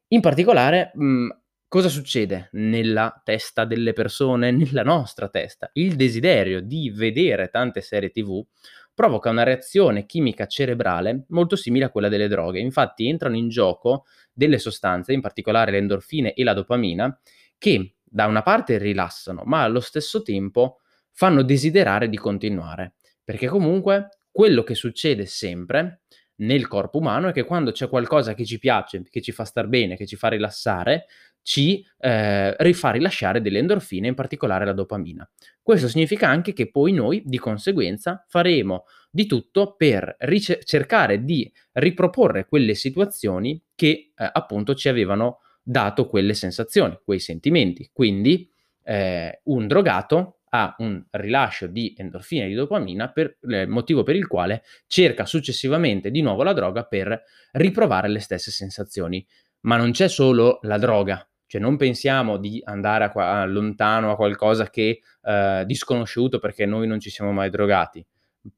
In 0.08 0.20
particolare, 0.20 0.92
mh, 0.94 1.04
mm, 1.04 1.28
cosa 1.68 1.88
succede 1.88 2.50
nella 2.52 3.20
testa 3.24 3.64
delle 3.64 3.92
persone, 3.92 4.50
nella 4.52 4.82
nostra 4.82 5.28
testa? 5.28 5.70
Il 5.72 5.96
desiderio 5.96 6.60
di 6.60 6.90
vedere 6.90 7.48
tante 7.48 7.80
serie 7.80 8.10
TV 8.10 8.44
provoca 8.94 9.30
una 9.30 9.42
reazione 9.42 10.06
chimica 10.06 10.46
cerebrale 10.46 11.24
molto 11.28 11.56
simile 11.56 11.86
a 11.86 11.90
quella 11.90 12.08
delle 12.08 12.28
droghe. 12.28 12.60
Infatti 12.60 13.08
entrano 13.08 13.36
in 13.36 13.48
gioco 13.48 14.04
delle 14.32 14.58
sostanze, 14.58 15.12
in 15.12 15.20
particolare 15.20 15.72
le 15.72 15.78
endorfine 15.78 16.32
e 16.32 16.44
la 16.44 16.54
dopamina, 16.54 17.18
che 17.58 17.96
da 18.02 18.26
una 18.26 18.42
parte 18.42 18.78
rilassano, 18.78 19.42
ma 19.44 19.62
allo 19.62 19.80
stesso 19.80 20.22
tempo 20.22 20.80
fanno 21.10 21.42
desiderare 21.42 22.08
di 22.08 22.16
continuare, 22.16 22.94
perché 23.22 23.48
comunque 23.48 24.08
quello 24.30 24.62
che 24.62 24.74
succede 24.74 25.26
sempre 25.26 26.02
nel 26.36 26.66
corpo 26.66 26.98
umano 26.98 27.28
è 27.28 27.32
che 27.32 27.44
quando 27.44 27.70
c'è 27.70 27.88
qualcosa 27.88 28.34
che 28.34 28.44
ci 28.44 28.58
piace, 28.58 29.02
che 29.08 29.20
ci 29.20 29.32
fa 29.32 29.44
star 29.44 29.68
bene, 29.68 29.96
che 29.96 30.06
ci 30.06 30.16
fa 30.16 30.28
rilassare, 30.28 31.06
ci 31.42 31.84
eh, 31.98 32.56
rifà 32.58 32.90
rilasciare 32.90 33.40
delle 33.40 33.58
endorfine, 33.58 34.08
in 34.08 34.14
particolare 34.14 34.64
la 34.64 34.72
dopamina. 34.72 35.28
Questo 35.64 35.88
significa 35.88 36.28
anche 36.28 36.52
che 36.52 36.70
poi 36.70 36.92
noi 36.92 37.22
di 37.24 37.38
conseguenza 37.38 38.22
faremo 38.28 38.84
di 39.10 39.24
tutto 39.24 39.76
per 39.76 40.14
ricer- 40.18 40.62
cercare 40.62 41.24
di 41.24 41.50
riproporre 41.72 42.44
quelle 42.44 42.74
situazioni 42.74 43.58
che 43.74 44.12
eh, 44.14 44.30
appunto 44.30 44.74
ci 44.74 44.90
avevano 44.90 45.38
dato 45.62 46.06
quelle 46.06 46.34
sensazioni, 46.34 46.98
quei 47.02 47.18
sentimenti. 47.18 47.88
Quindi 47.94 48.46
eh, 48.82 49.40
un 49.44 49.66
drogato 49.66 50.40
ha 50.50 50.74
un 50.80 51.02
rilascio 51.12 51.66
di 51.66 51.94
endorfina 51.96 52.44
e 52.44 52.48
di 52.48 52.54
dopamina 52.54 53.10
per 53.10 53.38
eh, 53.48 53.64
motivo 53.66 54.02
per 54.02 54.16
il 54.16 54.26
quale 54.26 54.64
cerca 54.86 55.24
successivamente 55.24 56.10
di 56.10 56.20
nuovo 56.20 56.42
la 56.42 56.52
droga 56.52 56.84
per 56.84 57.22
riprovare 57.52 58.08
le 58.08 58.20
stesse 58.20 58.50
sensazioni. 58.50 59.26
Ma 59.60 59.78
non 59.78 59.92
c'è 59.92 60.08
solo 60.08 60.58
la 60.64 60.76
droga, 60.76 61.26
cioè 61.54 61.62
non 61.62 61.76
pensiamo 61.76 62.36
di 62.36 62.60
andare 62.64 63.04
a 63.04 63.10
qua, 63.10 63.44
lontano 63.44 64.10
a 64.10 64.16
qualcosa 64.16 64.68
che 64.70 65.02
eh, 65.22 65.62
disconosciuto 65.64 66.40
perché 66.40 66.66
noi 66.66 66.88
non 66.88 66.98
ci 66.98 67.10
siamo 67.10 67.30
mai 67.30 67.48
drogati. 67.48 68.04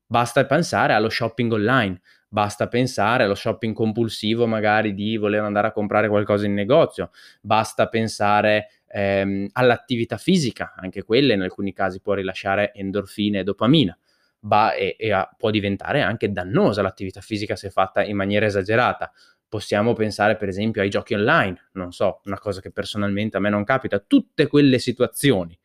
Basta 0.07 0.47
pensare 0.47 0.95
allo 0.95 1.11
shopping 1.11 1.53
online, 1.53 2.01
basta 2.27 2.69
pensare 2.69 3.25
allo 3.25 3.35
shopping 3.35 3.75
compulsivo 3.75 4.47
magari 4.47 4.95
di 4.95 5.19
voler 5.19 5.43
andare 5.43 5.67
a 5.67 5.73
comprare 5.73 6.09
qualcosa 6.09 6.47
in 6.47 6.55
negozio, 6.55 7.11
basta 7.43 7.87
pensare 7.89 8.69
ehm, 8.89 9.49
all'attività 9.53 10.17
fisica, 10.17 10.73
anche 10.75 11.03
quelle 11.03 11.35
in 11.35 11.43
alcuni 11.43 11.75
casi 11.75 12.01
può 12.01 12.15
rilasciare 12.15 12.73
endorfine 12.73 13.41
e 13.41 13.45
dopamina. 13.45 13.95
Ba- 14.39 14.75
e, 14.75 14.97
e 14.99 15.13
a, 15.13 15.29
può 15.37 15.51
diventare 15.51 16.01
anche 16.03 16.31
dannosa 16.31 16.81
l'attività 16.81 17.21
fisica 17.21 17.57
se 17.57 17.69
fatta 17.69 18.03
in 18.03 18.17
maniera 18.17 18.47
esagerata. 18.47 19.13
Possiamo 19.57 19.95
pensare 19.95 20.37
per 20.37 20.49
esempio 20.49 20.83
ai 20.83 20.91
giochi 20.91 21.15
online, 21.15 21.71
non 21.73 21.91
so, 21.91 22.21
una 22.27 22.39
cosa 22.39 22.61
che 22.61 22.71
personalmente 22.71 23.39
a 23.39 23.41
me 23.41 23.49
non 23.49 23.65
capita, 23.65 23.99
tutte 23.99 24.49
quelle 24.49 24.79
situazioni 24.79 25.59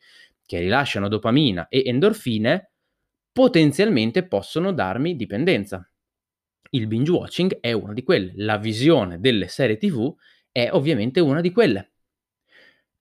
che 0.46 0.60
rilasciano 0.60 1.10
dopamina 1.10 1.68
e 1.68 1.84
endorfine 1.86 2.72
potenzialmente 3.34 4.26
possono 4.26 4.72
darmi 4.72 5.18
dipendenza. 5.18 5.86
Il 6.70 6.88
binge 6.88 7.12
watching 7.12 7.60
è 7.60 7.74
una 7.74 7.92
di 7.92 8.02
quelle, 8.02 8.32
la 8.38 8.56
visione 8.56 9.20
delle 9.20 9.50
serie 9.50 9.76
TV 9.76 10.16
è 10.54 10.70
ovviamente 10.72 11.20
una 11.20 11.42
di 11.42 11.52
quelle. 11.52 11.92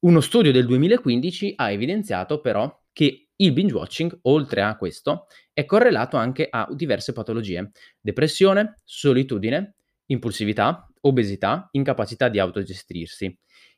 Uno 0.01 0.21
studio 0.21 0.51
del 0.51 0.67
2015 0.67 1.53
ha 1.55 1.71
evidenziato 1.71 2.41
però 2.41 2.83
che 2.93 3.29
il 3.37 3.53
binge 3.53 3.75
watching, 3.75 4.19
oltre 4.23 4.63
a 4.63 4.77
questo, 4.77 5.29
è 5.53 5.65
correlato 5.65 6.17
anche 6.17 6.49
a 6.51 6.67
diverse 6.73 7.13
patologie, 7.13 7.71
depressione, 8.01 8.81
solitudine, 8.83 9.77
impulsività, 10.11 10.89
obesità, 11.03 11.69
incapacità 11.73 12.29
di 12.29 12.39
autogestirsi 12.39 13.37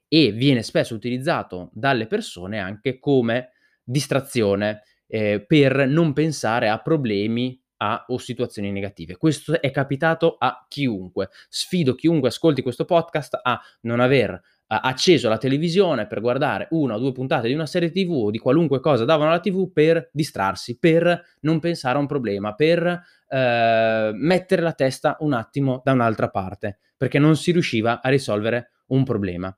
e 0.08 0.30
viene 0.32 0.62
spesso 0.62 0.94
utilizzato 0.94 1.70
dalle 1.72 2.06
persone 2.06 2.58
anche 2.58 2.98
come 2.98 3.52
distrazione 3.82 4.82
eh, 5.06 5.44
per 5.46 5.86
non 5.86 6.12
pensare 6.12 6.68
a 6.68 6.80
problemi 6.80 7.58
a, 7.78 8.04
o 8.08 8.18
situazioni 8.18 8.70
negative. 8.70 9.16
Questo 9.16 9.60
è 9.60 9.70
capitato 9.70 10.36
a 10.38 10.64
chiunque. 10.68 11.30
Sfido 11.48 11.94
chiunque 11.94 12.28
ascolti 12.28 12.62
questo 12.62 12.84
podcast 12.84 13.38
a 13.42 13.60
non 13.82 14.00
aver 14.00 14.40
acceso 14.74 15.28
la 15.28 15.36
televisione 15.36 16.06
per 16.06 16.22
guardare 16.22 16.68
una 16.70 16.94
o 16.94 16.98
due 16.98 17.12
puntate 17.12 17.48
di 17.48 17.52
una 17.52 17.66
serie 17.66 17.90
TV 17.90 18.10
o 18.12 18.30
di 18.30 18.38
qualunque 18.38 18.80
cosa 18.80 19.04
davano 19.04 19.28
alla 19.28 19.40
TV 19.40 19.70
per 19.70 20.08
distrarsi, 20.12 20.78
per 20.78 21.22
non 21.40 21.60
pensare 21.60 21.98
a 21.98 22.00
un 22.00 22.06
problema, 22.06 22.54
per 22.54 23.02
eh, 23.32 24.10
mettere 24.12 24.60
la 24.60 24.74
testa 24.74 25.16
un 25.20 25.32
attimo 25.32 25.80
da 25.82 25.92
un'altra 25.92 26.28
parte, 26.28 26.80
perché 26.96 27.18
non 27.18 27.34
si 27.36 27.50
riusciva 27.50 28.02
a 28.02 28.10
risolvere 28.10 28.72
un 28.88 29.04
problema. 29.04 29.56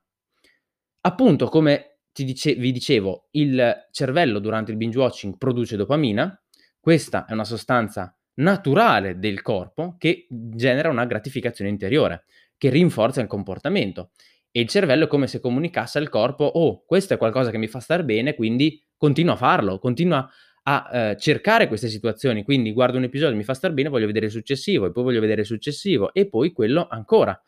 Appunto, 1.01 1.49
come 1.49 1.99
dice- 2.13 2.55
vi 2.55 2.71
dicevo, 2.71 3.29
il 3.33 3.89
cervello 3.91 4.39
durante 4.39 4.71
il 4.71 4.77
binge 4.77 4.99
watching 4.99 5.37
produce 5.37 5.77
dopamina, 5.77 6.41
questa 6.79 7.25
è 7.27 7.33
una 7.33 7.45
sostanza 7.45 8.17
naturale 8.35 9.19
del 9.19 9.43
corpo 9.43 9.97
che 9.99 10.27
genera 10.29 10.89
una 10.89 11.05
gratificazione 11.05 11.71
interiore, 11.71 12.27
che 12.57 12.71
rinforza 12.71 13.21
il 13.21 13.27
comportamento 13.27 14.11
e 14.53 14.61
il 14.61 14.69
cervello 14.69 15.07
è 15.07 15.09
come 15.09 15.27
se 15.27 15.41
comunicasse 15.41 15.99
al 15.99 16.09
corpo, 16.09 16.45
oh, 16.45 16.85
questo 16.85 17.15
è 17.15 17.17
qualcosa 17.17 17.51
che 17.51 17.59
mi 17.59 17.67
fa 17.67 17.81
star 17.81 18.05
bene, 18.05 18.37
quindi 18.37 18.81
continua 18.97 19.35
a 19.35 19.37
farlo, 19.37 19.81
continua 19.81 20.31
a 20.67 20.91
eh, 20.93 21.17
cercare 21.19 21.69
queste 21.69 21.89
situazioni, 21.89 22.43
quindi 22.43 22.73
guardo 22.73 22.97
un 22.97 23.05
episodio, 23.05 23.37
mi 23.37 23.43
fa 23.45 23.55
star 23.55 23.73
bene, 23.73 23.89
voglio 23.89 24.07
vedere 24.07 24.27
il 24.27 24.33
successivo, 24.33 24.87
e 24.87 24.93
poi 24.93 25.03
voglio 25.03 25.21
vedere 25.21 25.43
il 25.43 25.47
successivo, 25.47 26.13
e 26.13 26.29
poi 26.29 26.53
quello 26.53 26.87
ancora 26.89 27.41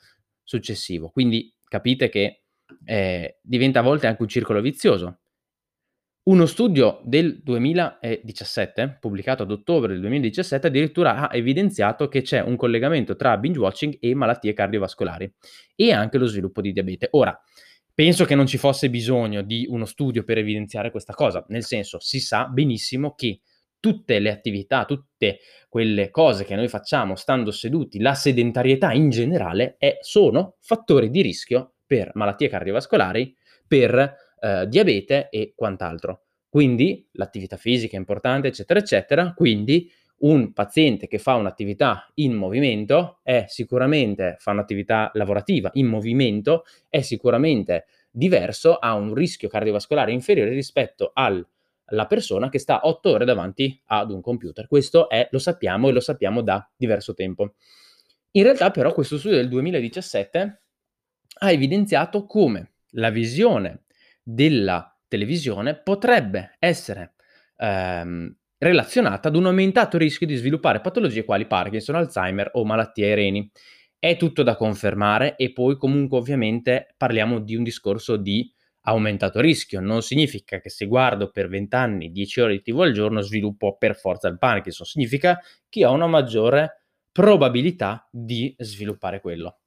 successivo. 0.42 1.08
Quindi 1.11 1.52
capite 1.64 2.08
che 2.08 2.42
eh, 2.85 3.38
diventa 3.42 3.80
a 3.80 3.82
volte 3.82 4.06
anche 4.06 4.23
un 4.23 4.28
circolo 4.28 4.61
vizioso. 4.61 5.20
Uno 6.25 6.44
studio 6.46 7.00
del 7.04 7.40
2017, 7.40 8.99
pubblicato 9.00 9.44
ad 9.44 9.50
ottobre 9.52 9.92
del 9.92 10.00
2017, 10.00 10.66
addirittura 10.66 11.28
ha 11.28 11.37
evidenziato 11.37 12.08
che 12.08 12.23
c'è 12.23 12.40
un 12.40 12.56
collegamento 12.56 13.14
tra 13.14 13.38
binge 13.38 13.61
watching 13.61 13.96
e 14.00 14.12
malattie 14.12 14.52
cardiovascolari 14.52 15.32
e 15.76 15.92
anche 15.92 16.18
lo 16.18 16.26
sviluppo 16.26 16.61
di 16.61 16.73
diabete. 16.73 17.08
Ora, 17.12 17.40
penso 17.97 18.26
che 18.26 18.35
non 18.35 18.47
ci 18.47 18.59
fosse 18.59 18.91
bisogno 18.91 19.41
di 19.41 19.67
uno 19.71 19.87
studio 19.87 20.23
per 20.23 20.37
evidenziare 20.37 20.91
questa 20.91 21.15
cosa, 21.15 21.43
nel 21.49 21.65
senso 21.65 21.99
si 21.99 22.21
sa 22.21 22.45
benissimo 22.45 23.15
che 23.15 23.41
tutte 23.81 24.19
le 24.19 24.31
attività, 24.31 24.85
tutte 24.85 25.38
quelle 25.71 26.11
cose 26.11 26.45
che 26.45 26.57
noi 26.57 26.69
facciamo 26.69 27.17
stando 27.17 27.50
seduti, 27.50 27.99
la 27.99 28.15
sedentarietà 28.15 28.93
in 28.93 29.09
generale, 29.09 29.76
è, 29.79 29.97
sono 30.03 30.57
fattori 30.61 31.09
di 31.09 31.23
rischio 31.23 31.76
per 31.87 32.11
malattie 32.15 32.49
cardiovascolari, 32.49 33.35
per 33.67 34.15
eh, 34.41 34.67
diabete 34.69 35.31
e 35.31 35.55
quant'altro. 35.57 36.25
Quindi 36.50 37.09
l'attività 37.12 37.57
fisica 37.57 37.97
è 37.97 37.99
importante, 37.99 38.49
eccetera, 38.49 38.79
eccetera. 38.79 39.33
Quindi 39.33 39.91
un 40.18 40.52
paziente 40.52 41.06
che 41.08 41.18
fa 41.18 41.35
un'attività 41.35 42.11
in 42.14 42.32
movimento 42.32 43.20
è 43.23 43.44
sicuramente, 43.49 44.37
fa 44.38 44.52
un'attività 44.52 45.11
lavorativa 45.14 45.70
in 45.75 45.87
movimento, 45.87 46.64
è 46.88 47.00
sicuramente 47.02 47.87
diverso, 48.11 48.76
ha 48.76 48.94
un 48.94 49.12
rischio 49.12 49.49
cardiovascolare 49.49 50.12
inferiore 50.12 50.50
rispetto 50.50 51.12
alla 51.14 52.06
persona 52.06 52.49
che 52.49 52.58
sta 52.58 52.80
otto 52.85 53.11
ore 53.11 53.25
davanti 53.26 53.78
ad 53.87 54.11
un 54.11 54.23
computer. 54.23 54.66
Questo 54.66 55.08
è, 55.08 55.28
lo 55.30 55.38
sappiamo 55.38 55.88
e 55.88 55.92
lo 55.92 56.00
sappiamo 56.00 56.40
da 56.40 56.66
diverso 56.76 57.12
tempo. 57.12 57.54
In 58.32 58.42
realtà 58.42 58.70
però 58.70 58.92
questo 58.92 59.18
studio 59.18 59.37
del 59.37 59.49
2017 59.49 60.62
ha 61.38 61.50
evidenziato 61.50 62.25
come 62.25 62.73
la 62.90 63.11
visione 63.11 63.85
della 64.23 64.99
televisione 65.08 65.76
potrebbe 65.76 66.56
essere 66.58 67.14
ehm, 67.58 68.35
relazionata 68.59 69.29
ad 69.29 69.37
un 69.37 69.47
aumentato 69.47 69.99
rischio 69.99 70.27
di 70.27 70.35
sviluppare 70.35 70.81
patologie 70.81 71.25
quali 71.25 71.47
Parkinson, 71.47 71.97
Alzheimer 71.97 72.51
o 72.55 72.65
malattie 72.65 73.07
ai 73.07 73.15
reni. 73.15 73.51
È 73.99 74.17
tutto 74.17 74.43
da 74.43 74.57
confermare 74.57 75.37
e 75.37 75.53
poi 75.53 75.77
comunque 75.77 76.19
ovviamente 76.19 76.95
parliamo 76.97 77.41
di 77.41 77.57
un 77.57 77.63
discorso 77.63 78.17
di 78.17 78.51
aumentato 78.83 79.41
rischio. 79.41 79.81
Non 79.81 80.03
significa 80.03 80.61
che 80.61 80.71
se 80.71 80.87
guardo 80.87 81.31
per 81.31 81.49
20 81.49 81.75
anni 81.77 82.11
10 82.11 82.41
ore 82.41 82.53
di 82.53 82.63
TV 82.63 82.81
al 82.81 82.93
giorno 82.93 83.21
sviluppo 83.21 83.77
per 83.77 83.97
forza 83.97 84.29
il 84.29 84.39
Parkinson, 84.39 84.87
significa 84.87 85.41
che 85.69 85.85
ho 85.85 85.93
una 85.93 86.07
maggiore 86.07 86.83
probabilità 87.11 88.07
di 88.11 88.55
sviluppare 88.59 89.21
quello. 89.21 89.59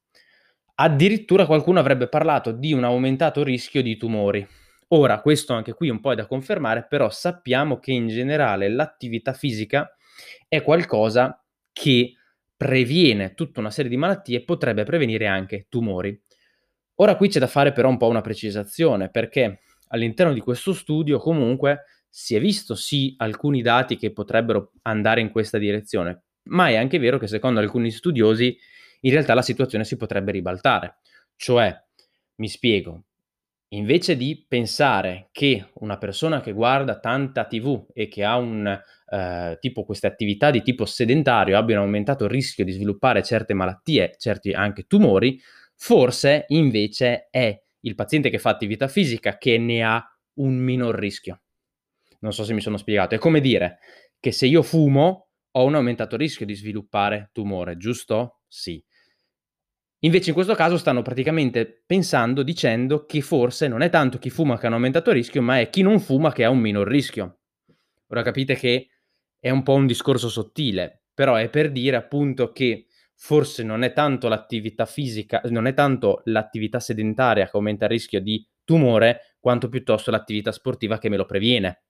Addirittura 0.76 1.46
qualcuno 1.46 1.80
avrebbe 1.80 2.08
parlato 2.08 2.52
di 2.52 2.72
un 2.72 2.84
aumentato 2.86 3.44
rischio 3.44 3.82
di 3.82 3.98
tumori. 3.98 4.48
Ora, 4.92 5.22
questo 5.22 5.54
anche 5.54 5.74
qui 5.74 5.90
un 5.90 6.00
po' 6.00 6.12
è 6.12 6.16
da 6.16 6.26
confermare, 6.26 6.86
però 6.88 7.10
sappiamo 7.10 7.80
che 7.80 7.92
in 7.92 8.08
generale 8.08 8.70
l'attività 8.70 9.34
fisica 9.34 9.96
è 10.48 10.64
qualcosa 10.64 11.44
che 11.72 12.14
previene 12.58 13.36
tutta 13.36 13.60
una 13.60 13.70
serie 13.72 13.90
di 13.90 13.98
malattie 13.98 14.38
e 14.38 14.44
potrebbe 14.44 14.84
prevenire 14.84 15.28
anche 15.28 15.68
tumori. 15.70 16.20
Ora 16.96 17.16
qui 17.16 17.30
c'è 17.30 17.40
da 17.40 17.48
fare 17.48 17.72
però 17.72 17.88
un 17.88 17.98
po' 17.98 18.08
una 18.08 18.22
precisazione, 18.22 19.10
perché 19.10 19.60
all'interno 19.90 20.34
di 20.34 20.40
questo 20.42 20.74
studio 20.74 21.20
comunque 21.20 21.84
si 22.10 22.36
è 22.36 22.40
visto 22.40 22.74
sì 22.76 23.14
alcuni 23.18 23.62
dati 23.62 23.96
che 23.96 24.12
potrebbero 24.12 24.72
andare 24.82 25.22
in 25.22 25.30
questa 25.30 25.60
direzione, 25.60 26.24
ma 26.50 26.70
è 26.70 26.76
anche 26.76 26.98
vero 26.98 27.20
che 27.20 27.28
secondo 27.28 27.60
alcuni 27.60 27.92
studiosi 27.92 28.58
in 29.02 29.12
realtà 29.12 29.36
la 29.36 29.42
situazione 29.44 29.86
si 29.86 29.96
potrebbe 29.98 30.32
ribaltare. 30.32 30.98
Cioè, 31.36 31.74
mi 32.36 32.50
spiego, 32.50 33.04
invece 33.70 34.16
di 34.18 34.44
pensare 34.48 35.30
che 35.32 35.70
una 35.76 35.98
persona 35.98 36.42
che 36.42 36.54
guarda 36.54 37.00
tanta 37.00 37.46
TV 37.46 37.86
e 37.94 38.08
che 38.08 38.24
ha 38.24 38.38
un 38.38 38.66
eh, 39.12 39.58
tipo 39.60 39.84
queste 39.84 40.08
attività 40.08 40.50
di 40.52 40.62
tipo 40.62 40.86
sedentario 40.86 41.58
abbiano 41.58 41.84
aumentato 41.84 42.24
il 42.26 42.32
rischio 42.32 42.66
di 42.66 42.72
sviluppare 42.72 43.24
certe 43.24 43.54
malattie, 43.54 44.16
certi 44.18 44.52
anche 44.52 44.84
tumori, 44.84 45.40
forse 45.76 46.46
invece 46.48 47.28
è 47.30 47.60
il 47.82 47.96
paziente 47.96 48.30
che 48.30 48.40
fa 48.40 48.50
attività 48.50 48.88
fisica 48.88 49.38
che 49.38 49.58
ne 49.58 49.84
ha 49.84 50.04
un 50.36 50.56
minor 50.56 50.96
rischio. 50.96 51.42
Non 52.20 52.34
so 52.34 52.44
se 52.44 52.54
mi 52.54 52.62
sono 52.62 52.78
spiegato. 52.78 53.16
È 53.16 53.18
come 53.18 53.40
dire 53.40 53.80
che 54.20 54.32
se 54.32 54.46
io 54.46 54.64
fumo 54.64 55.30
ho 55.52 55.64
un 55.66 55.76
aumentato 55.76 56.18
rischio 56.18 56.46
di 56.46 56.56
sviluppare 56.56 57.30
tumore, 57.34 57.78
giusto? 57.78 58.42
Sì. 58.48 58.84
Invece 60.00 60.30
in 60.30 60.36
questo 60.36 60.56
caso 60.56 60.78
stanno 60.78 61.02
praticamente 61.02 61.84
pensando, 61.86 62.42
dicendo 62.42 63.06
che 63.06 63.20
forse 63.22 63.68
non 63.68 63.82
è 63.82 63.90
tanto 63.90 64.18
chi 64.18 64.30
fuma 64.30 64.58
che 64.58 64.66
ha 64.66 64.70
un 64.70 64.76
aumentato 64.76 65.12
rischio, 65.12 65.42
ma 65.42 65.60
è 65.60 65.70
chi 65.70 65.82
non 65.82 66.00
fuma 66.00 66.32
che 66.32 66.46
ha 66.46 66.50
un 66.50 66.60
minor 66.60 66.88
rischio. 66.88 67.40
Ora 68.08 68.22
capite 68.22 68.56
che 68.56 68.88
è 69.40 69.50
un 69.50 69.62
po' 69.62 69.74
un 69.74 69.86
discorso 69.86 70.30
sottile, 70.30 71.04
però 71.14 71.36
è 71.36 71.50
per 71.50 71.72
dire 71.72 71.98
appunto 71.98 72.54
che 72.54 72.86
forse 73.16 73.64
non 73.64 73.84
è 73.84 73.92
tanto 73.92 74.30
l'attività 74.30 74.86
fisica, 74.86 75.42
non 75.50 75.68
è 75.68 75.74
tanto 75.74 76.22
l'attività 76.26 76.80
sedentaria 76.80 77.46
che 77.50 77.58
aumenta 77.58 77.84
il 77.86 77.92
rischio 77.92 78.22
di 78.22 78.48
tumore, 78.64 79.36
quanto 79.40 79.68
piuttosto 79.68 80.12
l'attività 80.12 80.54
sportiva 80.54 80.98
che 80.98 81.10
me 81.10 81.18
lo 81.18 81.26
previene. 81.26 81.84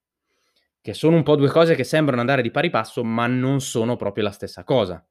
Che 0.82 0.94
sono 0.94 1.16
un 1.16 1.24
po' 1.24 1.36
due 1.36 1.50
cose 1.50 1.76
che 1.76 1.84
sembrano 1.84 2.22
andare 2.22 2.42
di 2.42 2.50
pari 2.50 2.72
passo, 2.72 3.04
ma 3.04 3.28
non 3.28 3.62
sono 3.62 3.96
proprio 3.96 4.24
la 4.24 4.32
stessa 4.32 4.64
cosa. 4.64 5.06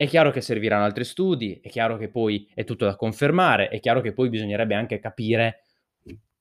È 0.00 0.06
chiaro 0.06 0.30
che 0.30 0.40
serviranno 0.40 0.84
altri 0.84 1.02
studi, 1.02 1.58
è 1.60 1.68
chiaro 1.68 1.96
che 1.96 2.08
poi 2.08 2.48
è 2.54 2.62
tutto 2.62 2.84
da 2.84 2.94
confermare, 2.94 3.66
è 3.66 3.80
chiaro 3.80 4.00
che 4.00 4.12
poi 4.12 4.28
bisognerebbe 4.28 4.76
anche 4.76 5.00
capire 5.00 5.64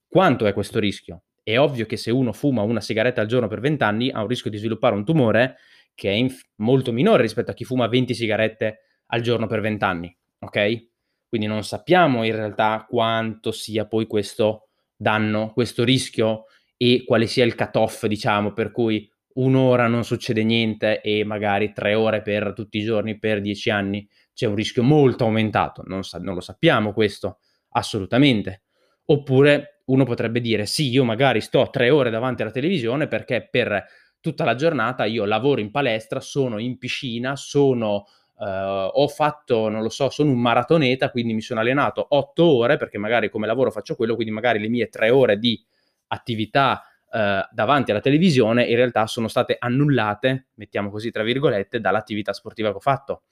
quanto 0.07 0.45
è 0.45 0.53
questo 0.53 0.77
rischio. 0.77 1.23
È 1.41 1.57
ovvio 1.57 1.87
che 1.87 1.97
se 1.97 2.11
uno 2.11 2.33
fuma 2.33 2.61
una 2.61 2.81
sigaretta 2.81 3.21
al 3.21 3.25
giorno 3.25 3.47
per 3.47 3.59
20 3.59 3.83
anni 3.83 4.11
ha 4.11 4.21
un 4.21 4.27
rischio 4.27 4.51
di 4.51 4.57
sviluppare 4.57 4.93
un 4.93 5.03
tumore 5.03 5.55
che 5.95 6.11
è 6.11 6.13
inf- 6.13 6.49
molto 6.57 6.91
minore 6.91 7.23
rispetto 7.23 7.49
a 7.49 7.55
chi 7.55 7.63
fuma 7.63 7.87
20 7.87 8.13
sigarette 8.13 8.81
al 9.07 9.21
giorno 9.21 9.47
per 9.47 9.61
20 9.61 9.83
anni, 9.83 10.17
ok? 10.37 10.89
Quindi 11.27 11.47
non 11.47 11.63
sappiamo 11.63 12.23
in 12.23 12.35
realtà 12.35 12.85
quanto 12.87 13.51
sia 13.51 13.87
poi 13.87 14.05
questo 14.05 14.67
danno, 14.95 15.51
questo 15.51 15.83
rischio 15.83 16.43
e 16.77 17.03
quale 17.07 17.25
sia 17.25 17.43
il 17.43 17.55
cut-off, 17.55 18.05
diciamo, 18.05 18.53
per 18.53 18.69
cui 18.69 19.11
un'ora 19.37 19.87
non 19.87 20.03
succede 20.03 20.43
niente 20.43 21.01
e 21.01 21.23
magari 21.23 21.71
tre 21.73 21.93
ore 21.93 22.21
per 22.21 22.53
tutti 22.53 22.77
i 22.77 22.83
giorni 22.83 23.17
per 23.17 23.41
dieci 23.41 23.69
anni, 23.69 24.07
c'è 24.33 24.45
un 24.45 24.55
rischio 24.55 24.83
molto 24.83 25.23
aumentato. 25.25 25.83
Non, 25.85 26.03
sa- 26.03 26.19
non 26.19 26.35
lo 26.35 26.41
sappiamo 26.41 26.93
questo, 26.93 27.39
assolutamente. 27.71 28.63
Oppure 29.05 29.81
uno 29.85 30.03
potrebbe 30.03 30.41
dire 30.41 30.65
sì, 30.65 30.89
io 30.89 31.03
magari 31.03 31.41
sto 31.41 31.69
tre 31.71 31.89
ore 31.89 32.09
davanti 32.09 32.41
alla 32.41 32.51
televisione 32.51 33.07
perché 33.07 33.47
per 33.49 33.85
tutta 34.19 34.43
la 34.43 34.55
giornata 34.55 35.05
io 35.05 35.25
lavoro 35.25 35.61
in 35.61 35.71
palestra, 35.71 36.19
sono 36.19 36.57
in 36.59 36.77
piscina, 36.77 37.35
sono, 37.35 38.05
uh, 38.37 38.43
ho 38.45 39.07
fatto, 39.07 39.69
non 39.69 39.81
lo 39.81 39.89
so, 39.89 40.09
sono 40.09 40.31
un 40.31 40.39
maratoneta, 40.39 41.09
quindi 41.11 41.33
mi 41.33 41.41
sono 41.41 41.59
allenato 41.61 42.05
otto 42.09 42.43
ore 42.45 42.77
perché 42.77 42.97
magari 42.97 43.29
come 43.29 43.47
lavoro 43.47 43.71
faccio 43.71 43.95
quello, 43.95 44.15
quindi 44.15 44.33
magari 44.33 44.59
le 44.59 44.67
mie 44.67 44.89
tre 44.89 45.09
ore 45.09 45.37
di 45.37 45.63
attività 46.07 46.81
eh, 47.11 47.47
davanti 47.51 47.91
alla 47.91 47.99
televisione 47.99 48.65
in 48.65 48.75
realtà 48.75 49.07
sono 49.07 49.27
state 49.27 49.55
annullate, 49.57 50.47
mettiamo 50.55 50.89
così 50.89 51.11
tra 51.11 51.23
virgolette, 51.23 51.79
dall'attività 51.79 52.33
sportiva 52.33 52.69
che 52.69 52.75
ho 52.75 52.81
fatto. 52.81 53.23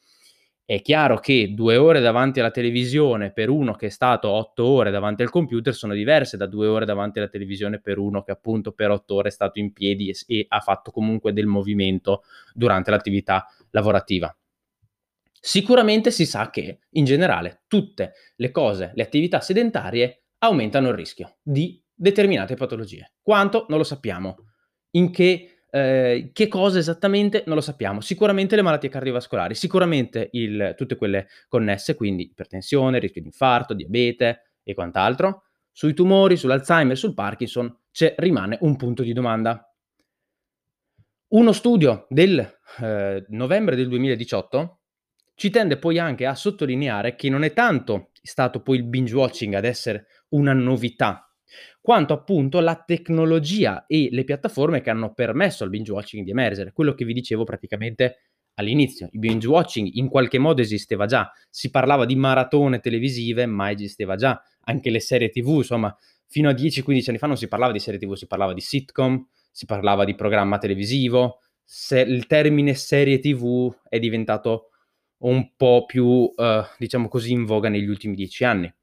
È 0.67 0.82
chiaro 0.82 1.20
che 1.20 1.53
due 1.53 1.77
ore 1.77 2.00
davanti 2.00 2.39
alla 2.39 2.50
televisione 2.50 3.32
per 3.32 3.50
uno 3.50 3.75
che 3.75 3.86
è 3.86 3.89
stato 3.89 4.29
otto 4.29 4.65
ore 4.65 4.89
davanti 4.89 5.22
al 5.22 5.29
computer 5.29 5.75
sono 5.75 5.94
diverse 5.94 6.38
da 6.38 6.48
due 6.48 6.65
ore 6.65 6.86
davanti 6.86 7.20
alla 7.20 7.27
televisione 7.27 7.79
per 7.79 8.00
uno 8.00 8.24
che 8.24 8.32
appunto 8.32 8.72
per 8.72 8.89
otto 8.89 9.13
ore 9.13 9.27
è 9.27 9.32
stato 9.32 9.60
in 9.60 9.74
piedi 9.74 10.10
e, 10.10 10.15
e 10.25 10.46
ha 10.48 10.60
fatto 10.62 10.89
comunque 10.89 11.34
del 11.34 11.46
movimento 11.46 12.24
durante 12.51 12.89
l'attività 12.89 13.46
lavorativa. 13.70 14.36
Sicuramente 15.39 16.10
si 16.10 16.25
sa 16.25 16.50
che 16.50 16.79
in 16.89 17.05
generale 17.05 17.62
tutte 17.67 18.13
le 18.38 18.50
cose, 18.50 18.91
le 18.96 19.03
attività 19.03 19.41
sedentarie 19.41 20.24
aumentano 20.39 20.88
il 20.88 20.96
rischio 20.96 21.36
di 21.44 21.79
determinate 21.95 22.55
patologie. 22.55 23.13
Quanto? 23.21 23.65
Non 23.69 23.77
lo 23.77 23.83
sappiamo. 23.83 24.35
In 24.91 25.11
che, 25.11 25.61
eh, 25.69 26.29
che 26.33 26.47
cosa 26.47 26.77
esattamente? 26.77 27.43
Non 27.45 27.55
lo 27.55 27.61
sappiamo. 27.61 28.01
Sicuramente 28.01 28.55
le 28.55 28.62
malattie 28.62 28.89
cardiovascolari, 28.89 29.55
sicuramente 29.55 30.29
il, 30.34 30.73
tutte 30.77 30.95
quelle 30.95 31.27
connesse, 31.47 31.95
quindi 31.95 32.23
ipertensione, 32.23 32.99
rischio 32.99 33.21
di 33.21 33.27
infarto, 33.27 33.73
diabete 33.73 34.51
e 34.63 34.73
quant'altro. 34.73 35.43
Sui 35.71 35.93
tumori, 35.93 36.38
sull'Alzheimer, 36.38 36.97
sul 36.97 37.13
Parkinson, 37.13 37.73
rimane 38.17 38.58
un 38.62 38.75
punto 38.75 39.03
di 39.03 39.13
domanda. 39.13 39.69
Uno 41.27 41.51
studio 41.51 42.05
del 42.10 42.39
eh, 42.81 43.25
novembre 43.29 43.75
del 43.75 43.89
2018 43.89 44.79
ci 45.36 45.49
tende 45.49 45.77
poi 45.77 45.99
anche 45.99 46.25
a 46.25 46.34
sottolineare 46.34 47.15
che 47.15 47.29
non 47.29 47.43
è 47.43 47.51
tanto 47.51 48.12
stato 48.21 48.62
poi 48.62 48.77
il 48.77 48.84
binge 48.86 49.13
watching 49.13 49.53
ad 49.53 49.65
essere 49.65 50.08
una 50.29 50.53
novità 50.53 51.24
quanto 51.86 52.13
appunto 52.13 52.60
la 52.62 52.84
tecnologia 52.84 53.86
e 53.86 54.08
le 54.12 54.24
piattaforme 54.24 54.82
che 54.82 54.89
hanno 54.89 55.13
permesso 55.13 55.63
al 55.63 55.69
binge 55.69 55.91
watching 55.91 56.26
di 56.26 56.32
emergere. 56.32 56.71
Quello 56.71 56.95
che 56.95 57.06
vi 57.06 57.13
dicevo 57.13 57.43
praticamente 57.43 58.21
all'inizio. 58.56 59.08
Il 59.12 59.19
binge 59.19 59.48
watching 59.48 59.91
in 59.93 60.10
qualche 60.10 60.39
modo 60.39 60.62
esisteva 60.62 61.06
già, 61.06 61.32
si 61.48 61.69
parlava 61.69 62.06
di 62.06 62.15
maratone 62.15 62.80
televisive, 62.80 63.45
ma 63.45 63.69
esisteva 63.69 64.15
già. 64.15 64.41
Anche 64.62 64.89
le 64.89 65.00
serie 65.00 65.30
TV, 65.30 65.58
insomma, 65.58 65.95
fino 66.26 66.50
a 66.50 66.54
10-15 66.54 67.10
anni 67.10 67.17
fa 67.19 67.28
non 67.28 67.38
si 67.38 67.48
parlava 67.48 67.71
di 67.71 67.78
serie 67.78 68.00
TV, 68.00 68.15
si 68.15 68.26
parlava 68.26 68.54
di 68.56 68.62
sitcom, 68.62 69.24
si 69.52 69.67
parlava 69.67 70.06
di 70.06 70.15
programma 70.15 70.58
televisivo. 70.58 71.41
Se 71.63 72.00
il 72.00 72.26
termine 72.26 72.74
serie 72.74 73.19
TV 73.19 73.71
è 73.88 74.00
diventato 74.00 74.71
un 75.17 75.56
po' 75.56 75.86
più, 75.86 76.08
uh, 76.08 76.34
diciamo 76.80 77.08
così, 77.10 77.32
in 77.32 77.45
voga 77.45 77.69
negli 77.69 77.88
ultimi 77.88 78.15
dieci 78.15 78.43
anni. 78.43 78.74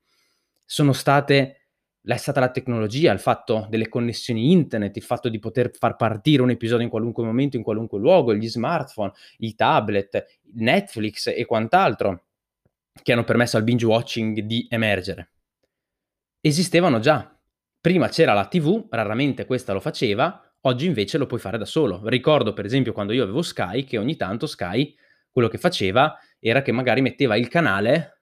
Sono 0.64 0.92
state 0.92 1.61
è 2.04 2.16
stata 2.16 2.40
la 2.40 2.50
tecnologia, 2.50 3.12
il 3.12 3.20
fatto 3.20 3.66
delle 3.70 3.88
connessioni 3.88 4.50
internet, 4.50 4.96
il 4.96 5.02
fatto 5.02 5.28
di 5.28 5.38
poter 5.38 5.70
far 5.72 5.96
partire 5.96 6.42
un 6.42 6.50
episodio 6.50 6.84
in 6.84 6.90
qualunque 6.90 7.24
momento, 7.24 7.56
in 7.56 7.62
qualunque 7.62 7.98
luogo, 7.98 8.34
gli 8.34 8.48
smartphone, 8.48 9.12
i 9.38 9.54
tablet, 9.54 10.40
Netflix 10.54 11.28
e 11.28 11.44
quant'altro 11.44 12.24
che 13.02 13.12
hanno 13.12 13.24
permesso 13.24 13.56
al 13.56 13.62
binge 13.62 13.86
watching 13.86 14.40
di 14.40 14.66
emergere. 14.68 15.30
Esistevano 16.40 16.98
già. 16.98 17.36
Prima 17.80 18.08
c'era 18.08 18.32
la 18.32 18.46
TV, 18.46 18.86
raramente 18.90 19.44
questa 19.44 19.72
lo 19.72 19.80
faceva, 19.80 20.40
oggi 20.62 20.86
invece 20.86 21.18
lo 21.18 21.26
puoi 21.26 21.40
fare 21.40 21.58
da 21.58 21.64
solo. 21.64 22.00
Ricordo 22.08 22.52
per 22.52 22.64
esempio 22.64 22.92
quando 22.92 23.12
io 23.12 23.22
avevo 23.22 23.42
Sky 23.42 23.84
che 23.84 23.98
ogni 23.98 24.16
tanto 24.16 24.46
Sky 24.46 24.94
quello 25.30 25.48
che 25.48 25.58
faceva 25.58 26.18
era 26.38 26.62
che 26.62 26.72
magari 26.72 27.00
metteva 27.00 27.36
il 27.36 27.48
canale 27.48 28.21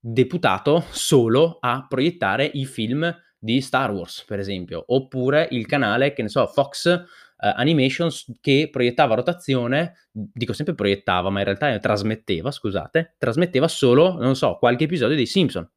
deputato 0.00 0.84
solo 0.90 1.58
a 1.60 1.84
proiettare 1.86 2.50
i 2.54 2.64
film 2.64 3.14
di 3.38 3.60
Star 3.60 3.90
Wars, 3.90 4.24
per 4.24 4.38
esempio, 4.38 4.82
oppure 4.88 5.48
il 5.50 5.66
canale, 5.66 6.12
che 6.12 6.22
ne 6.22 6.28
so, 6.28 6.46
Fox 6.46 6.86
uh, 6.86 7.04
Animations 7.36 8.32
che 8.40 8.68
proiettava 8.70 9.14
rotazione, 9.14 10.08
dico 10.10 10.52
sempre 10.52 10.74
proiettava, 10.74 11.30
ma 11.30 11.38
in 11.38 11.44
realtà 11.44 11.78
trasmetteva, 11.78 12.50
scusate, 12.50 13.14
trasmetteva 13.18 13.68
solo, 13.68 14.18
non 14.18 14.36
so, 14.36 14.56
qualche 14.56 14.84
episodio 14.84 15.16
dei 15.16 15.26
Simpson. 15.26 15.68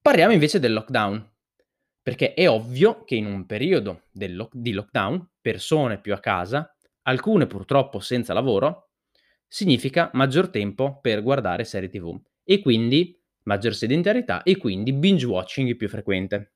Parliamo 0.00 0.32
invece 0.32 0.58
del 0.58 0.72
lockdown, 0.72 1.30
perché 2.02 2.34
è 2.34 2.48
ovvio 2.48 3.04
che 3.04 3.16
in 3.16 3.26
un 3.26 3.44
periodo 3.46 4.02
lo- 4.12 4.50
di 4.52 4.72
lockdown, 4.72 5.30
persone 5.40 6.00
più 6.00 6.14
a 6.14 6.20
casa, 6.20 6.74
alcune 7.02 7.46
purtroppo 7.46 8.00
senza 8.00 8.32
lavoro, 8.32 8.90
significa 9.46 10.10
maggior 10.14 10.48
tempo 10.48 10.98
per 11.00 11.22
guardare 11.22 11.64
serie 11.64 11.88
TV 11.88 12.20
e 12.50 12.60
quindi 12.60 13.14
maggior 13.42 13.74
sedentarietà 13.74 14.42
e 14.42 14.56
quindi 14.56 14.94
binge 14.94 15.26
watching 15.26 15.76
più 15.76 15.86
frequente. 15.86 16.52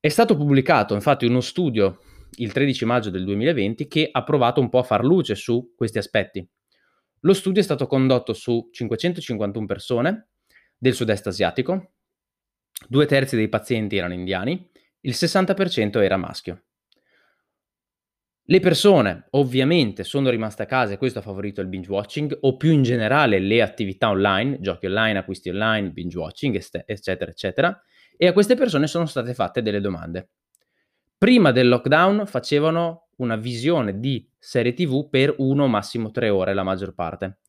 È 0.00 0.08
stato 0.08 0.36
pubblicato 0.36 0.94
infatti 0.94 1.24
uno 1.24 1.40
studio 1.40 2.00
il 2.38 2.50
13 2.50 2.84
maggio 2.84 3.10
del 3.10 3.24
2020 3.24 3.86
che 3.86 4.08
ha 4.10 4.24
provato 4.24 4.60
un 4.60 4.68
po' 4.68 4.80
a 4.80 4.82
far 4.82 5.04
luce 5.04 5.36
su 5.36 5.72
questi 5.76 5.98
aspetti. 5.98 6.44
Lo 7.20 7.32
studio 7.32 7.60
è 7.60 7.64
stato 7.64 7.86
condotto 7.86 8.32
su 8.32 8.70
551 8.72 9.66
persone 9.66 10.30
del 10.76 10.94
sud-est 10.94 11.28
asiatico, 11.28 11.92
due 12.88 13.06
terzi 13.06 13.36
dei 13.36 13.48
pazienti 13.48 13.96
erano 13.96 14.14
indiani, 14.14 14.68
il 15.02 15.12
60% 15.12 16.02
era 16.02 16.16
maschio. 16.16 16.64
Le 18.50 18.60
persone 18.60 19.26
ovviamente 19.32 20.04
sono 20.04 20.30
rimaste 20.30 20.62
a 20.62 20.66
casa 20.66 20.94
e 20.94 20.96
questo 20.96 21.18
ha 21.18 21.22
favorito 21.22 21.60
il 21.60 21.66
binge 21.66 21.90
watching 21.90 22.34
o 22.40 22.56
più 22.56 22.72
in 22.72 22.82
generale 22.82 23.40
le 23.40 23.60
attività 23.60 24.08
online, 24.08 24.58
giochi 24.60 24.86
online, 24.86 25.18
acquisti 25.18 25.50
online, 25.50 25.90
binge 25.90 26.16
watching, 26.16 26.58
eccetera, 26.86 27.30
eccetera. 27.30 27.82
E 28.16 28.26
a 28.26 28.32
queste 28.32 28.54
persone 28.54 28.86
sono 28.86 29.04
state 29.04 29.34
fatte 29.34 29.60
delle 29.60 29.82
domande. 29.82 30.30
Prima 31.18 31.52
del 31.52 31.68
lockdown 31.68 32.24
facevano 32.24 33.08
una 33.16 33.36
visione 33.36 34.00
di 34.00 34.26
serie 34.38 34.72
TV 34.72 35.10
per 35.10 35.34
uno 35.36 35.66
massimo 35.66 36.10
tre 36.10 36.30
ore 36.30 36.54
la 36.54 36.62
maggior 36.62 36.94
parte. 36.94 37.40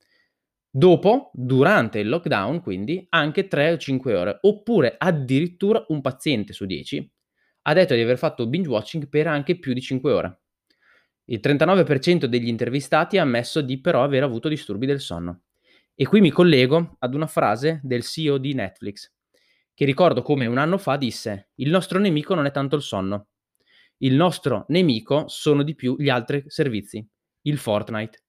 Dopo, 0.70 1.32
durante 1.34 2.00
il 2.00 2.10
lockdown, 2.10 2.60
quindi, 2.60 3.06
anche 3.12 3.48
3 3.48 3.72
o 3.72 3.78
5 3.78 4.16
ore, 4.16 4.38
oppure 4.42 4.96
addirittura 4.98 5.82
un 5.88 6.02
paziente 6.02 6.52
su 6.52 6.66
10 6.66 7.10
ha 7.62 7.74
detto 7.74 7.94
di 7.94 8.02
aver 8.02 8.18
fatto 8.18 8.48
binge 8.48 8.68
watching 8.68 9.08
per 9.08 9.28
anche 9.28 9.58
più 9.58 9.72
di 9.72 9.82
5 9.82 10.12
ore. 10.12 10.40
Il 11.32 11.40
39% 11.40 12.26
degli 12.26 12.48
intervistati 12.48 13.18
ha 13.18 13.22
ammesso 13.22 13.62
di 13.62 13.80
però 13.80 14.04
aver 14.04 14.24
avuto 14.24 14.48
disturbi 14.48 14.86
del 14.88 15.00
sonno. 15.00 15.42
E 15.94 16.06
qui 16.08 16.22
mi 16.22 16.32
collego 16.32 16.96
ad 17.00 17.14
una 17.14 17.28
frase 17.28 17.80
del 17.84 18.04
CEO 18.04 18.38
di 18.38 18.54
Netflix, 18.54 19.12
che 19.76 19.86
ricordo 19.86 20.24
come 20.24 20.48
un 20.48 20.58
anno 20.58 20.78
fa 20.80 20.98
disse: 20.98 21.50
"Il 21.56 21.70
nostro 21.70 22.00
nemico 22.00 22.34
non 22.34 22.46
è 22.48 22.52
tanto 22.52 22.76
il 22.76 22.82
sonno. 22.82 23.28
Il 23.98 24.16
nostro 24.16 24.66
nemico 24.70 25.28
sono 25.28 25.62
di 25.62 25.76
più 25.76 25.96
gli 26.00 26.10
altri 26.10 26.44
servizi, 26.48 27.06
il 27.44 27.58
Fortnite, 27.58 28.24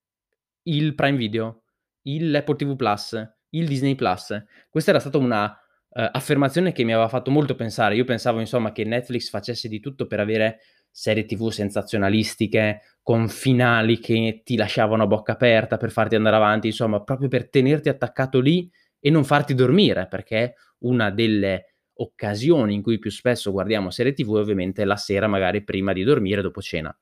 il 0.64 0.94
Prime 0.94 1.16
Video, 1.16 1.62
il 2.02 2.34
Apple 2.34 2.56
TV 2.56 2.76
Plus, 2.76 3.16
il 3.50 3.66
Disney 3.66 3.94
Plus". 3.94 4.44
Questa 4.68 4.90
era 4.90 5.00
stata 5.00 5.16
una, 5.18 5.44
uhm, 5.44 6.08
affermazione 6.12 6.72
che 6.72 6.84
mi 6.84 6.92
aveva 6.92 7.08
fatto 7.08 7.30
molto 7.30 7.54
pensare. 7.54 7.94
Io 7.96 8.04
pensavo 8.04 8.40
insomma 8.40 8.72
che 8.72 8.84
Netflix 8.84 9.30
facesse 9.30 9.68
di 9.68 9.80
tutto 9.80 10.06
per 10.06 10.20
avere 10.20 10.60
serie 10.90 11.24
TV 11.24 11.50
sensazionalistiche, 11.50 12.82
con 13.02 13.28
finali 13.28 13.98
che 13.98 14.42
ti 14.44 14.56
lasciavano 14.56 15.04
a 15.04 15.06
bocca 15.06 15.32
aperta 15.32 15.76
per 15.76 15.90
farti 15.90 16.14
andare 16.14 16.36
avanti, 16.36 16.68
insomma, 16.68 17.02
proprio 17.02 17.28
per 17.28 17.48
tenerti 17.48 17.88
attaccato 17.88 18.40
lì 18.40 18.70
e 18.98 19.10
non 19.10 19.24
farti 19.24 19.54
dormire, 19.54 20.06
perché 20.08 20.54
una 20.80 21.10
delle 21.10 21.74
occasioni 21.94 22.74
in 22.74 22.82
cui 22.82 22.98
più 22.98 23.10
spesso 23.10 23.50
guardiamo 23.50 23.90
serie 23.90 24.12
TV 24.12 24.36
è 24.36 24.40
ovviamente 24.40 24.84
la 24.84 24.96
sera, 24.96 25.26
magari 25.26 25.62
prima 25.64 25.92
di 25.92 26.02
dormire, 26.02 26.42
dopo 26.42 26.60
cena. 26.60 26.96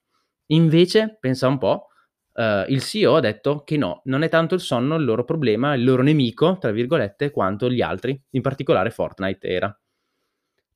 Invece, 0.47 1.17
pensa 1.21 1.47
un 1.49 1.59
po', 1.59 1.89
uh, 2.35 2.65
il 2.69 2.83
CEO 2.83 3.17
ha 3.17 3.21
detto 3.21 3.63
che 3.65 3.77
no, 3.77 4.01
non 4.05 4.23
è 4.23 4.29
tanto 4.29 4.55
il 4.55 4.61
sonno 4.61 4.97
il 4.97 5.05
loro 5.05 5.25
problema, 5.25 5.75
il 5.75 5.85
loro 5.85 6.03
nemico, 6.03 6.57
tra 6.59 6.71
virgolette, 6.71 7.31
quanto 7.31 7.71
gli 7.71 7.83
altri, 7.83 8.21
in 8.31 8.43
particolare 8.43 8.91
Fortnite 8.91 9.47
era. 9.47 9.79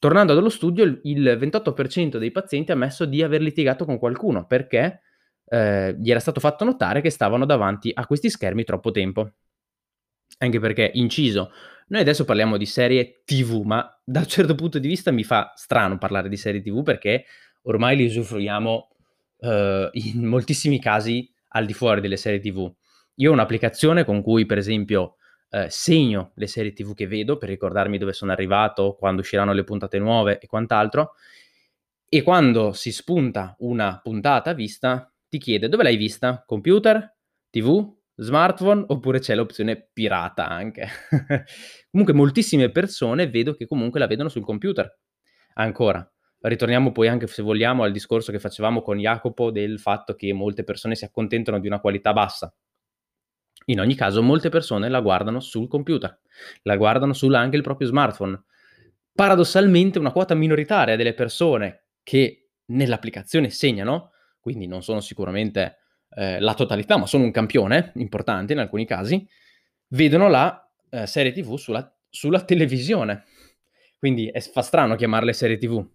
Tornando 0.02 0.34
dallo 0.34 0.48
studio, 0.48 0.82
il 0.82 1.38
28% 1.38 2.16
dei 2.16 2.32
pazienti 2.32 2.72
ha 2.72 2.74
ammesso 2.74 3.04
di 3.04 3.22
aver 3.22 3.40
litigato 3.40 3.84
con 3.84 3.98
qualcuno 3.98 4.48
perché 4.48 5.02
eh, 5.44 5.94
gli 5.96 6.10
era 6.10 6.18
stato 6.18 6.40
fatto 6.40 6.64
notare 6.64 7.00
che 7.00 7.08
stavano 7.08 7.46
davanti 7.46 7.92
a 7.94 8.04
questi 8.04 8.28
schermi 8.28 8.64
troppo 8.64 8.90
tempo. 8.90 9.34
Anche 10.38 10.58
perché, 10.58 10.90
inciso, 10.94 11.52
noi 11.86 12.00
adesso 12.00 12.24
parliamo 12.24 12.56
di 12.56 12.66
serie 12.66 13.22
TV, 13.24 13.62
ma 13.62 13.96
da 14.02 14.18
un 14.18 14.26
certo 14.26 14.56
punto 14.56 14.80
di 14.80 14.88
vista 14.88 15.12
mi 15.12 15.22
fa 15.22 15.52
strano 15.54 15.98
parlare 15.98 16.28
di 16.28 16.36
serie 16.36 16.60
TV 16.60 16.82
perché 16.82 17.26
ormai 17.62 17.94
li 17.94 18.06
usufruiamo 18.06 18.88
eh, 19.38 19.88
in 19.92 20.26
moltissimi 20.26 20.80
casi 20.80 21.32
al 21.50 21.64
di 21.64 21.74
fuori 21.74 22.00
delle 22.00 22.16
serie 22.16 22.40
TV. 22.40 22.68
Io 23.14 23.30
ho 23.30 23.32
un'applicazione 23.34 24.04
con 24.04 24.20
cui, 24.20 24.46
per 24.46 24.58
esempio, 24.58 25.18
eh, 25.52 25.68
segno 25.68 26.32
le 26.36 26.46
serie 26.46 26.72
TV 26.72 26.94
che 26.94 27.06
vedo 27.06 27.36
per 27.36 27.50
ricordarmi 27.50 27.98
dove 27.98 28.14
sono 28.14 28.32
arrivato, 28.32 28.94
quando 28.98 29.20
usciranno 29.20 29.52
le 29.52 29.64
puntate 29.64 29.98
nuove 29.98 30.38
e 30.38 30.46
quant'altro. 30.46 31.12
E 32.08 32.22
quando 32.22 32.72
si 32.72 32.90
spunta 32.90 33.54
una 33.58 34.00
puntata 34.02 34.54
vista, 34.54 35.12
ti 35.28 35.38
chiede 35.38 35.68
dove 35.68 35.82
l'hai 35.82 35.96
vista? 35.96 36.42
Computer? 36.46 37.16
TV? 37.50 37.86
Smartphone? 38.16 38.84
Oppure 38.88 39.18
c'è 39.18 39.34
l'opzione 39.34 39.88
pirata 39.92 40.48
anche? 40.48 40.88
comunque 41.90 42.14
moltissime 42.14 42.70
persone 42.70 43.28
vedo 43.28 43.54
che 43.54 43.66
comunque 43.66 44.00
la 44.00 44.06
vedono 44.06 44.30
sul 44.30 44.44
computer. 44.44 44.98
Ancora, 45.54 46.06
ritorniamo 46.40 46.92
poi 46.92 47.08
anche 47.08 47.26
se 47.26 47.42
vogliamo 47.42 47.82
al 47.82 47.92
discorso 47.92 48.32
che 48.32 48.38
facevamo 48.38 48.80
con 48.80 48.98
Jacopo 48.98 49.50
del 49.50 49.78
fatto 49.78 50.14
che 50.14 50.32
molte 50.32 50.64
persone 50.64 50.94
si 50.94 51.04
accontentano 51.04 51.60
di 51.60 51.66
una 51.66 51.80
qualità 51.80 52.14
bassa. 52.14 52.54
In 53.66 53.81
ogni 53.81 53.94
caso, 53.94 54.22
molte 54.22 54.48
persone 54.48 54.88
la 54.88 55.01
guardano 55.01 55.40
sul 55.40 55.68
computer, 55.68 56.20
la 56.62 56.77
guardano 56.77 57.12
su 57.12 57.29
anche 57.29 57.57
il 57.57 57.62
proprio 57.62 57.88
smartphone. 57.88 58.42
Paradossalmente, 59.14 59.98
una 59.98 60.12
quota 60.12 60.35
minoritaria 60.35 60.96
delle 60.96 61.14
persone 61.14 61.85
che 62.03 62.51
nell'applicazione 62.66 63.51
segnano, 63.51 64.12
quindi 64.40 64.66
non 64.66 64.83
sono 64.83 65.01
sicuramente 65.01 65.79
eh, 66.14 66.40
la 66.40 66.55
totalità, 66.55 66.96
ma 66.96 67.07
sono 67.07 67.25
un 67.25 67.31
campione 67.31 67.92
importante 67.96 68.53
in 68.53 68.59
alcuni 68.59 68.87
casi, 68.87 69.27
vedono 69.88 70.29
la 70.29 70.70
eh, 70.90 71.07
serie 71.07 71.33
TV 71.33 71.57
sulla, 71.57 71.94
sulla 72.09 72.42
televisione. 72.42 73.25
Quindi 73.98 74.29
è, 74.29 74.40
fa 74.40 74.62
strano 74.62 74.96
chiamarle 74.96 75.33
serie 75.33 75.59
TV. 75.59 75.87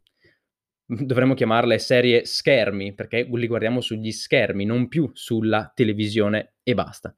Dovremmo 0.86 1.34
chiamarle 1.34 1.78
serie 1.80 2.26
schermi, 2.26 2.94
perché 2.94 3.28
li 3.30 3.48
guardiamo 3.48 3.82
sugli 3.82 4.12
schermi, 4.12 4.64
non 4.64 4.88
più 4.88 5.10
sulla 5.14 5.72
televisione 5.76 6.54
e 6.64 6.74
basta. 6.74 7.14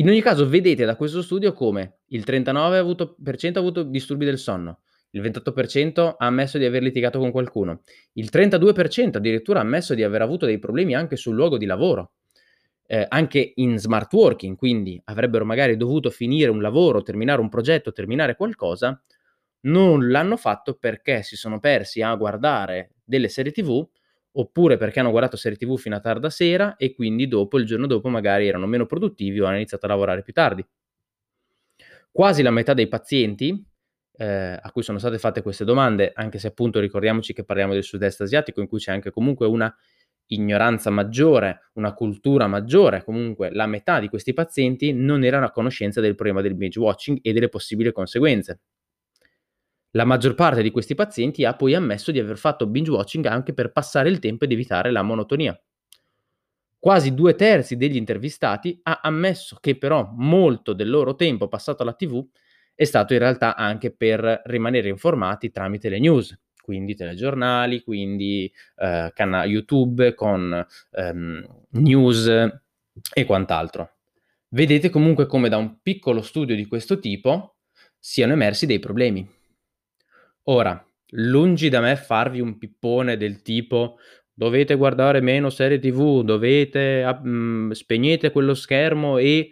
In 0.00 0.08
ogni 0.08 0.22
caso 0.22 0.48
vedete 0.48 0.86
da 0.86 0.96
questo 0.96 1.20
studio 1.20 1.52
come 1.52 1.98
il 2.06 2.24
39% 2.26 2.56
ha 2.56 2.78
avuto, 2.78 3.16
ha 3.22 3.58
avuto 3.58 3.82
disturbi 3.82 4.24
del 4.24 4.38
sonno, 4.38 4.80
il 5.10 5.20
28% 5.20 6.14
ha 6.16 6.26
ammesso 6.26 6.56
di 6.56 6.64
aver 6.64 6.82
litigato 6.82 7.18
con 7.18 7.30
qualcuno, 7.30 7.82
il 8.14 8.30
32% 8.32 9.18
addirittura 9.18 9.58
ha 9.58 9.62
ammesso 9.62 9.92
di 9.92 10.02
aver 10.02 10.22
avuto 10.22 10.46
dei 10.46 10.58
problemi 10.58 10.94
anche 10.94 11.16
sul 11.16 11.34
luogo 11.34 11.58
di 11.58 11.66
lavoro, 11.66 12.12
eh, 12.86 13.04
anche 13.06 13.52
in 13.56 13.78
smart 13.78 14.10
working, 14.14 14.56
quindi 14.56 14.98
avrebbero 15.04 15.44
magari 15.44 15.76
dovuto 15.76 16.08
finire 16.08 16.48
un 16.48 16.62
lavoro, 16.62 17.02
terminare 17.02 17.42
un 17.42 17.50
progetto, 17.50 17.92
terminare 17.92 18.36
qualcosa, 18.36 18.98
non 19.64 20.08
l'hanno 20.08 20.38
fatto 20.38 20.78
perché 20.80 21.22
si 21.22 21.36
sono 21.36 21.60
persi 21.60 22.00
a 22.00 22.14
guardare 22.14 22.92
delle 23.04 23.28
serie 23.28 23.52
TV 23.52 23.86
oppure 24.32 24.76
perché 24.76 25.00
hanno 25.00 25.10
guardato 25.10 25.36
serie 25.36 25.58
TV 25.58 25.76
fino 25.76 25.96
a 25.96 26.00
tarda 26.00 26.30
sera 26.30 26.76
e 26.76 26.94
quindi 26.94 27.26
dopo, 27.28 27.58
il 27.58 27.66
giorno 27.66 27.86
dopo, 27.86 28.08
magari 28.08 28.46
erano 28.46 28.66
meno 28.66 28.86
produttivi 28.86 29.40
o 29.40 29.46
hanno 29.46 29.56
iniziato 29.56 29.86
a 29.86 29.88
lavorare 29.88 30.22
più 30.22 30.32
tardi. 30.32 30.64
Quasi 32.12 32.42
la 32.42 32.50
metà 32.50 32.74
dei 32.74 32.88
pazienti 32.88 33.64
eh, 34.16 34.58
a 34.60 34.70
cui 34.72 34.82
sono 34.82 34.98
state 34.98 35.18
fatte 35.18 35.42
queste 35.42 35.64
domande, 35.64 36.12
anche 36.14 36.38
se 36.38 36.48
appunto 36.48 36.80
ricordiamoci 36.80 37.32
che 37.32 37.44
parliamo 37.44 37.72
del 37.72 37.84
sud-est 37.84 38.20
asiatico, 38.20 38.60
in 38.60 38.68
cui 38.68 38.78
c'è 38.78 38.92
anche 38.92 39.10
comunque 39.10 39.46
una 39.46 39.74
ignoranza 40.26 40.90
maggiore, 40.90 41.70
una 41.74 41.92
cultura 41.94 42.46
maggiore, 42.46 43.02
comunque 43.02 43.50
la 43.50 43.66
metà 43.66 43.98
di 43.98 44.08
questi 44.08 44.32
pazienti 44.32 44.92
non 44.92 45.24
erano 45.24 45.46
a 45.46 45.50
conoscenza 45.50 46.00
del 46.00 46.14
problema 46.14 46.42
del 46.42 46.54
binge 46.54 46.78
watching 46.78 47.18
e 47.22 47.32
delle 47.32 47.48
possibili 47.48 47.92
conseguenze. 47.92 48.60
La 49.92 50.04
maggior 50.04 50.34
parte 50.34 50.62
di 50.62 50.70
questi 50.70 50.94
pazienti 50.94 51.44
ha 51.44 51.54
poi 51.54 51.74
ammesso 51.74 52.12
di 52.12 52.20
aver 52.20 52.38
fatto 52.38 52.66
binge 52.66 52.90
watching 52.90 53.26
anche 53.26 53.52
per 53.52 53.72
passare 53.72 54.08
il 54.08 54.20
tempo 54.20 54.44
ed 54.44 54.52
evitare 54.52 54.90
la 54.92 55.02
monotonia. 55.02 55.60
Quasi 56.78 57.12
due 57.12 57.34
terzi 57.34 57.76
degli 57.76 57.96
intervistati 57.96 58.78
ha 58.84 59.00
ammesso 59.02 59.58
che 59.60 59.76
però 59.76 60.12
molto 60.16 60.72
del 60.72 60.88
loro 60.88 61.14
tempo 61.14 61.48
passato 61.48 61.82
alla 61.82 61.92
TV 61.92 62.26
è 62.74 62.84
stato 62.84 63.12
in 63.12 63.18
realtà 63.18 63.54
anche 63.56 63.90
per 63.90 64.42
rimanere 64.46 64.88
informati 64.88 65.50
tramite 65.50 65.90
le 65.90 65.98
news, 65.98 66.38
quindi 66.62 66.94
telegiornali, 66.94 67.82
quindi 67.82 68.50
eh, 68.76 69.10
canale 69.12 69.48
YouTube 69.48 70.14
con 70.14 70.66
ehm, 70.92 71.46
news 71.72 72.26
e 72.26 73.24
quant'altro. 73.26 73.96
Vedete 74.48 74.88
comunque 74.88 75.26
come 75.26 75.48
da 75.48 75.58
un 75.58 75.82
piccolo 75.82 76.22
studio 76.22 76.54
di 76.54 76.66
questo 76.66 76.98
tipo 76.98 77.56
siano 77.98 78.32
emersi 78.32 78.64
dei 78.64 78.78
problemi. 78.78 79.39
Ora, 80.44 80.82
lungi 81.12 81.68
da 81.68 81.80
me 81.80 81.96
farvi 81.96 82.40
un 82.40 82.58
pippone 82.58 83.16
del 83.16 83.42
tipo 83.42 83.98
dovete 84.32 84.74
guardare 84.74 85.20
meno 85.20 85.50
serie 85.50 85.78
TV, 85.78 86.22
dovete 86.22 87.04
mh, 87.22 87.72
spegnete 87.72 88.30
quello 88.32 88.54
schermo 88.54 89.18
e 89.18 89.50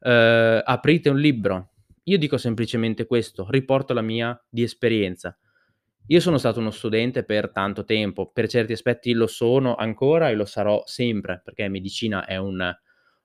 eh, 0.00 0.62
aprite 0.64 1.10
un 1.10 1.18
libro. 1.18 1.72
Io 2.04 2.18
dico 2.18 2.38
semplicemente 2.38 3.06
questo, 3.06 3.46
riporto 3.50 3.92
la 3.92 4.00
mia 4.02 4.38
di 4.48 4.62
esperienza. 4.62 5.36
Io 6.06 6.20
sono 6.20 6.38
stato 6.38 6.58
uno 6.58 6.70
studente 6.72 7.22
per 7.24 7.50
tanto 7.52 7.84
tempo, 7.84 8.30
per 8.32 8.48
certi 8.48 8.72
aspetti 8.72 9.12
lo 9.12 9.26
sono 9.28 9.76
ancora 9.76 10.28
e 10.30 10.34
lo 10.34 10.44
sarò 10.46 10.82
sempre, 10.86 11.40
perché 11.44 11.68
medicina 11.68 12.24
è 12.24 12.36
un 12.36 12.74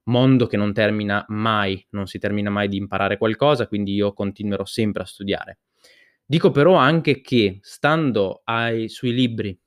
mondo 0.04 0.46
che 0.46 0.58
non 0.58 0.72
termina 0.74 1.26
mai, 1.30 1.84
non 1.92 2.06
si 2.06 2.20
termina 2.20 2.52
mai 2.52 2.68
di 2.68 2.78
imparare 2.78 3.18
qualcosa, 3.18 3.68
quindi 3.68 3.94
io 3.94 4.14
continuerò 4.14 4.66
sempre 4.66 5.02
a 5.02 5.06
studiare. 5.06 5.60
Dico 6.28 6.50
però 6.50 6.74
anche 6.74 7.22
che 7.22 7.60
stando 7.62 8.42
ai, 8.46 8.90
sui 8.90 9.14
libri 9.14 9.58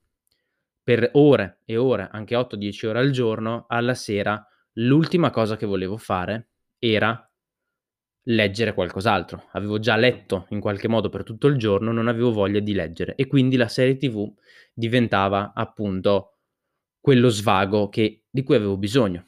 per 0.83 1.11
ore 1.13 1.61
e 1.65 1.77
ore, 1.77 2.09
anche 2.11 2.35
8-10 2.35 2.87
ore 2.87 2.99
al 2.99 3.11
giorno, 3.11 3.67
alla 3.69 3.95
sera 3.95 4.45
l'ultima 4.73 5.31
cosa 5.31 5.57
che 5.57 5.67
volevo 5.67 5.97
fare 5.97 6.49
era 6.79 7.31
leggere 8.25 8.75
qualcos'altro. 8.75 9.49
Avevo 9.53 9.79
già 9.79 9.95
letto 9.97 10.47
in 10.51 10.61
qualche 10.61 10.89
modo 10.89 11.09
per 11.09 11.23
tutto 11.23 11.47
il 11.47 11.59
giorno, 11.59 11.93
non 11.93 12.09
avevo 12.09 12.33
voglia 12.33 12.61
di 12.61 12.73
leggere 12.73 13.15
e 13.15 13.27
quindi 13.29 13.57
la 13.57 13.69
serie 13.69 13.97
TV 13.97 14.29
diventava 14.75 15.53
appunto 15.55 16.39
quello 17.01 17.29
svago 17.29 17.89
che, 17.89 18.25
di 18.29 18.43
cui 18.43 18.57
avevo 18.57 18.77
bisogno. 18.77 19.27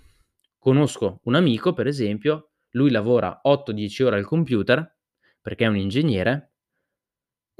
Conosco 0.58 1.20
un 1.24 1.36
amico, 1.36 1.72
per 1.72 1.86
esempio, 1.86 2.50
lui 2.70 2.90
lavora 2.90 3.40
8-10 3.44 4.02
ore 4.02 4.16
al 4.16 4.26
computer 4.26 4.96
perché 5.40 5.64
è 5.64 5.68
un 5.68 5.76
ingegnere 5.76 6.49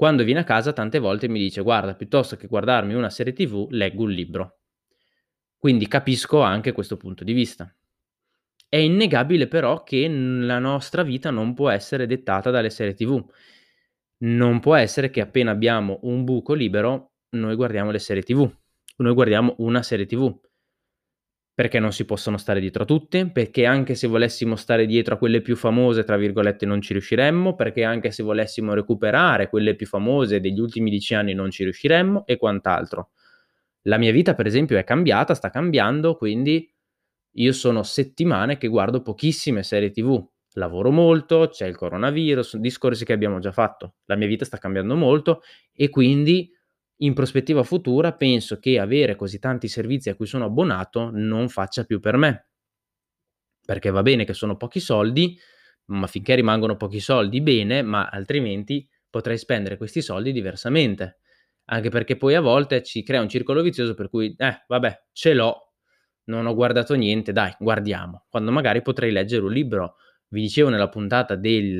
quando 0.01 0.23
viene 0.23 0.39
a 0.39 0.43
casa 0.43 0.73
tante 0.73 0.97
volte 0.97 1.27
mi 1.27 1.37
dice 1.37 1.61
guarda, 1.61 1.93
piuttosto 1.93 2.35
che 2.35 2.47
guardarmi 2.47 2.95
una 2.95 3.11
serie 3.11 3.33
TV, 3.33 3.67
leggo 3.69 4.01
un 4.01 4.09
libro. 4.09 4.61
Quindi 5.55 5.87
capisco 5.87 6.41
anche 6.41 6.71
questo 6.71 6.97
punto 6.97 7.23
di 7.23 7.33
vista. 7.33 7.71
È 8.67 8.77
innegabile 8.77 9.47
però 9.47 9.83
che 9.83 10.07
la 10.07 10.57
nostra 10.57 11.03
vita 11.03 11.29
non 11.29 11.53
può 11.53 11.69
essere 11.69 12.07
dettata 12.07 12.49
dalle 12.49 12.71
serie 12.71 12.95
TV. 12.95 13.23
Non 14.23 14.59
può 14.59 14.73
essere 14.73 15.11
che 15.11 15.21
appena 15.21 15.51
abbiamo 15.51 15.99
un 16.01 16.23
buco 16.23 16.55
libero 16.55 17.11
noi 17.35 17.53
guardiamo 17.53 17.91
le 17.91 17.99
serie 17.99 18.23
TV, 18.23 18.51
noi 18.97 19.13
guardiamo 19.13 19.53
una 19.59 19.83
serie 19.83 20.07
TV. 20.07 20.35
Perché 21.53 21.79
non 21.79 21.91
si 21.91 22.05
possono 22.05 22.37
stare 22.37 22.59
dietro 22.59 22.83
a 22.83 22.85
tutte, 22.85 23.29
perché 23.29 23.65
anche 23.65 23.95
se 23.95 24.07
volessimo 24.07 24.55
stare 24.55 24.85
dietro 24.85 25.15
a 25.15 25.17
quelle 25.17 25.41
più 25.41 25.55
famose, 25.55 26.03
tra 26.03 26.17
virgolette, 26.17 26.65
non 26.65 26.81
ci 26.81 26.93
riusciremmo, 26.93 27.55
perché 27.55 27.83
anche 27.83 28.11
se 28.11 28.23
volessimo 28.23 28.73
recuperare 28.73 29.49
quelle 29.49 29.75
più 29.75 29.85
famose 29.85 30.39
degli 30.39 30.59
ultimi 30.59 30.89
dieci 30.89 31.13
anni 31.13 31.33
non 31.33 31.51
ci 31.51 31.63
riusciremmo 31.63 32.25
e 32.25 32.37
quant'altro. 32.37 33.09
La 33.83 33.97
mia 33.97 34.11
vita, 34.11 34.33
per 34.35 34.45
esempio, 34.45 34.77
è 34.77 34.83
cambiata, 34.83 35.33
sta 35.33 35.49
cambiando, 35.49 36.15
quindi 36.15 36.71
io 37.35 37.53
sono 37.53 37.83
settimane 37.83 38.57
che 38.57 38.67
guardo 38.67 39.01
pochissime 39.01 39.63
serie 39.63 39.91
TV. 39.91 40.23
Lavoro 40.55 40.91
molto, 40.91 41.47
c'è 41.49 41.65
il 41.65 41.77
coronavirus, 41.77 42.57
discorsi 42.57 43.05
che 43.05 43.13
abbiamo 43.13 43.39
già 43.39 43.51
fatto. 43.51 43.95
La 44.05 44.15
mia 44.15 44.27
vita 44.27 44.43
sta 44.45 44.57
cambiando 44.57 44.95
molto 44.95 45.41
e 45.73 45.89
quindi 45.89 46.51
in 47.03 47.13
prospettiva 47.13 47.63
futura 47.63 48.13
penso 48.13 48.59
che 48.59 48.79
avere 48.79 49.15
così 49.15 49.39
tanti 49.39 49.67
servizi 49.67 50.09
a 50.09 50.15
cui 50.15 50.25
sono 50.27 50.45
abbonato 50.45 51.09
non 51.11 51.49
faccia 51.49 51.83
più 51.83 51.99
per 51.99 52.17
me. 52.17 52.47
Perché 53.65 53.89
va 53.89 54.01
bene 54.01 54.25
che 54.25 54.33
sono 54.33 54.55
pochi 54.55 54.79
soldi, 54.79 55.37
ma 55.85 56.07
finché 56.07 56.35
rimangono 56.35 56.75
pochi 56.75 56.99
soldi 56.99 57.41
bene, 57.41 57.81
ma 57.81 58.07
altrimenti 58.07 58.87
potrei 59.09 59.37
spendere 59.37 59.77
questi 59.77 60.01
soldi 60.01 60.31
diversamente. 60.31 61.19
Anche 61.65 61.89
perché 61.89 62.17
poi 62.17 62.35
a 62.35 62.41
volte 62.41 62.83
ci 62.83 63.03
crea 63.03 63.21
un 63.21 63.29
circolo 63.29 63.61
vizioso 63.61 63.93
per 63.93 64.09
cui, 64.09 64.33
eh, 64.37 64.63
vabbè, 64.67 65.05
ce 65.11 65.33
l'ho, 65.33 65.73
non 66.25 66.45
ho 66.45 66.53
guardato 66.53 66.93
niente, 66.95 67.31
dai, 67.31 67.55
guardiamo. 67.57 68.25
Quando 68.29 68.51
magari 68.51 68.81
potrei 68.81 69.11
leggere 69.11 69.43
un 69.43 69.51
libro. 69.51 69.95
Vi 70.27 70.41
dicevo 70.41 70.69
nella 70.69 70.87
puntata 70.87 71.35
dei 71.35 71.77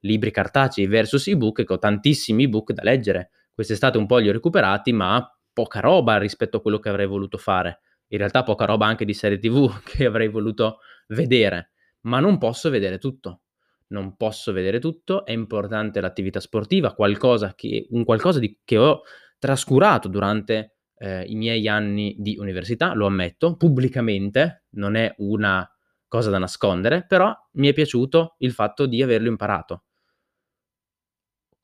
libri 0.00 0.30
cartacei 0.30 0.86
versus 0.86 1.26
ebook 1.28 1.64
che 1.64 1.72
ho 1.72 1.78
tantissimi 1.78 2.44
ebook 2.44 2.72
da 2.72 2.82
leggere 2.82 3.30
Quest'estate 3.54 3.98
un 3.98 4.06
po' 4.06 4.18
li 4.18 4.28
ho 4.28 4.32
recuperati, 4.32 4.92
ma 4.92 5.26
poca 5.52 5.80
roba 5.80 6.18
rispetto 6.18 6.56
a 6.56 6.60
quello 6.60 6.80
che 6.80 6.88
avrei 6.88 7.06
voluto 7.06 7.38
fare. 7.38 7.80
In 8.08 8.18
realtà 8.18 8.42
poca 8.42 8.64
roba 8.64 8.86
anche 8.86 9.04
di 9.04 9.14
serie 9.14 9.38
TV 9.38 9.80
che 9.86 10.04
avrei 10.04 10.28
voluto 10.28 10.78
vedere, 11.08 11.70
ma 12.02 12.20
non 12.20 12.38
posso 12.38 12.68
vedere 12.70 12.98
tutto. 12.98 13.42
Non 13.88 14.16
posso 14.16 14.52
vedere 14.52 14.80
tutto, 14.80 15.24
è 15.24 15.32
importante 15.32 16.00
l'attività 16.00 16.40
sportiva, 16.40 16.94
qualcosa 16.94 17.54
che, 17.54 17.86
un 17.90 18.04
qualcosa 18.04 18.40
di, 18.40 18.58
che 18.64 18.76
ho 18.76 19.02
trascurato 19.38 20.08
durante 20.08 20.78
eh, 20.96 21.24
i 21.24 21.34
miei 21.36 21.68
anni 21.68 22.16
di 22.18 22.36
università, 22.38 22.94
lo 22.94 23.06
ammetto, 23.06 23.56
pubblicamente, 23.56 24.64
non 24.70 24.96
è 24.96 25.14
una 25.18 25.68
cosa 26.08 26.30
da 26.30 26.38
nascondere, 26.38 27.04
però 27.06 27.32
mi 27.52 27.68
è 27.68 27.72
piaciuto 27.72 28.36
il 28.38 28.52
fatto 28.52 28.86
di 28.86 29.02
averlo 29.02 29.28
imparato. 29.28 29.84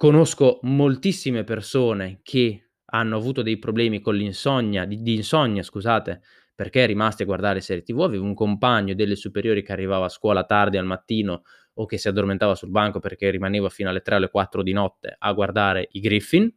Conosco 0.01 0.61
moltissime 0.63 1.45
persone 1.45 2.21
che 2.23 2.71
hanno 2.87 3.19
avuto 3.19 3.43
dei 3.43 3.59
problemi 3.59 4.01
con 4.01 4.15
l'insonnia, 4.15 4.87
di, 4.87 5.03
di 5.03 5.17
insonnia, 5.17 5.63
scusate, 5.63 6.23
perché 6.55 6.87
rimasti 6.87 7.21
a 7.21 7.27
guardare 7.27 7.61
serie 7.61 7.83
TV. 7.83 8.01
Avevo 8.01 8.25
un 8.25 8.33
compagno 8.33 8.95
delle 8.95 9.15
superiori 9.15 9.63
che 9.63 9.73
arrivava 9.73 10.07
a 10.07 10.09
scuola 10.09 10.45
tardi 10.45 10.79
al 10.79 10.87
mattino 10.87 11.43
o 11.75 11.85
che 11.85 11.99
si 11.99 12.09
addormentava 12.09 12.55
sul 12.55 12.71
banco 12.71 12.99
perché 12.99 13.29
rimaneva 13.29 13.69
fino 13.69 13.91
alle 13.91 14.01
3 14.01 14.15
o 14.15 14.17
alle 14.17 14.31
4 14.31 14.63
di 14.63 14.73
notte 14.73 15.17
a 15.19 15.33
guardare 15.35 15.89
i 15.91 16.01
Griffin. 16.01 16.51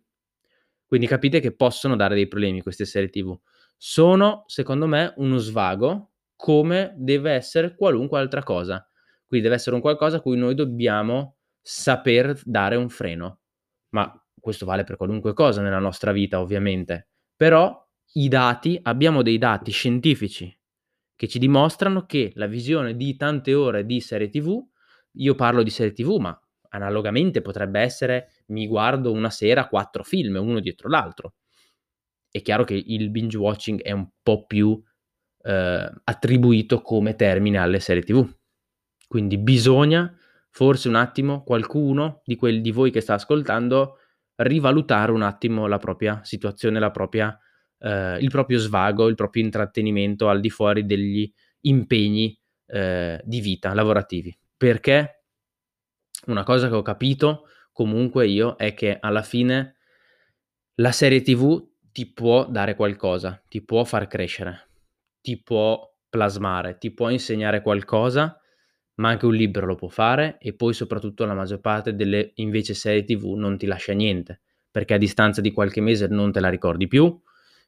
Quindi 0.85 1.05
capite 1.05 1.41
che 1.41 1.53
possono 1.53 1.97
dare 1.97 2.15
dei 2.15 2.29
problemi 2.29 2.61
queste 2.61 2.85
serie 2.85 3.09
TV. 3.09 3.37
Sono, 3.75 4.45
secondo 4.47 4.87
me, 4.87 5.13
uno 5.17 5.35
svago 5.35 6.11
come 6.37 6.93
deve 6.95 7.31
essere 7.31 7.75
qualunque 7.75 8.19
altra 8.19 8.41
cosa. 8.41 8.87
Quindi 9.27 9.45
deve 9.47 9.59
essere 9.59 9.75
un 9.75 9.81
qualcosa 9.81 10.15
a 10.15 10.21
cui 10.21 10.37
noi 10.37 10.55
dobbiamo 10.55 11.39
saper 11.63 12.39
dare 12.43 12.75
un 12.75 12.89
freno. 12.89 13.39
Ma 13.89 14.13
questo 14.39 14.65
vale 14.65 14.83
per 14.83 14.97
qualunque 14.97 15.33
cosa 15.33 15.61
nella 15.61 15.79
nostra 15.79 16.11
vita, 16.11 16.39
ovviamente. 16.39 17.07
Però 17.35 17.81
i 18.13 18.27
dati, 18.27 18.77
abbiamo 18.83 19.23
dei 19.23 19.37
dati 19.37 19.71
scientifici 19.71 20.55
che 21.15 21.27
ci 21.27 21.39
dimostrano 21.39 22.05
che 22.05 22.33
la 22.35 22.47
visione 22.47 22.95
di 22.95 23.15
tante 23.15 23.53
ore 23.53 23.85
di 23.85 24.01
serie 24.01 24.29
TV, 24.29 24.61
io 25.13 25.35
parlo 25.35 25.63
di 25.63 25.69
serie 25.69 25.93
TV, 25.93 26.17
ma 26.17 26.37
analogamente 26.69 27.41
potrebbe 27.41 27.79
essere 27.79 28.29
mi 28.47 28.67
guardo 28.67 29.11
una 29.11 29.29
sera 29.29 29.67
quattro 29.67 30.03
film, 30.03 30.35
uno 30.35 30.59
dietro 30.59 30.89
l'altro. 30.89 31.35
È 32.29 32.41
chiaro 32.41 32.63
che 32.63 32.73
il 32.73 33.09
binge 33.11 33.37
watching 33.37 33.81
è 33.81 33.91
un 33.91 34.09
po' 34.21 34.45
più 34.45 34.81
eh, 35.43 35.91
attribuito 36.03 36.81
come 36.81 37.15
termine 37.15 37.59
alle 37.59 37.79
serie 37.79 38.01
TV. 38.01 38.27
Quindi 39.07 39.37
bisogna 39.37 40.11
forse 40.53 40.87
un 40.87 40.95
attimo 40.95 41.43
qualcuno 41.43 42.21
di 42.23 42.35
quelli 42.35 42.61
di 42.61 42.69
voi 42.69 42.91
che 42.91 43.01
sta 43.01 43.15
ascoltando 43.15 43.97
rivalutare 44.35 45.11
un 45.11 45.23
attimo 45.23 45.65
la 45.65 45.79
propria 45.79 46.21
situazione, 46.23 46.79
la 46.79 46.91
propria, 46.91 47.35
eh, 47.79 48.17
il 48.19 48.29
proprio 48.29 48.59
svago, 48.59 49.07
il 49.07 49.15
proprio 49.15 49.43
intrattenimento 49.43 50.29
al 50.29 50.39
di 50.39 50.51
fuori 50.51 50.85
degli 50.85 51.31
impegni 51.61 52.39
eh, 52.67 53.19
di 53.25 53.41
vita 53.41 53.73
lavorativi. 53.73 54.37
Perché 54.55 55.23
una 56.27 56.43
cosa 56.43 56.69
che 56.69 56.75
ho 56.75 56.83
capito 56.83 57.47
comunque 57.71 58.27
io 58.27 58.55
è 58.55 58.75
che 58.75 58.97
alla 58.99 59.23
fine 59.23 59.77
la 60.75 60.91
serie 60.91 61.23
TV 61.23 61.67
ti 61.91 62.11
può 62.11 62.45
dare 62.45 62.75
qualcosa, 62.75 63.41
ti 63.47 63.63
può 63.63 63.83
far 63.85 64.05
crescere, 64.05 64.69
ti 65.19 65.41
può 65.41 65.91
plasmare, 66.09 66.77
ti 66.77 66.91
può 66.91 67.09
insegnare 67.09 67.63
qualcosa 67.63 68.37
ma 68.95 69.09
anche 69.09 69.25
un 69.25 69.33
libro 69.33 69.65
lo 69.65 69.75
può 69.75 69.87
fare 69.89 70.37
e 70.39 70.53
poi 70.53 70.73
soprattutto 70.73 71.25
la 71.25 71.33
maggior 71.33 71.59
parte 71.59 71.95
delle 71.95 72.31
invece 72.35 72.73
serie 72.73 73.03
tv 73.03 73.33
non 73.35 73.57
ti 73.57 73.65
lascia 73.65 73.93
niente, 73.93 74.41
perché 74.71 74.93
a 74.95 74.97
distanza 74.97 75.41
di 75.41 75.51
qualche 75.51 75.81
mese 75.81 76.07
non 76.07 76.31
te 76.31 76.39
la 76.39 76.49
ricordi 76.49 76.87
più, 76.87 77.19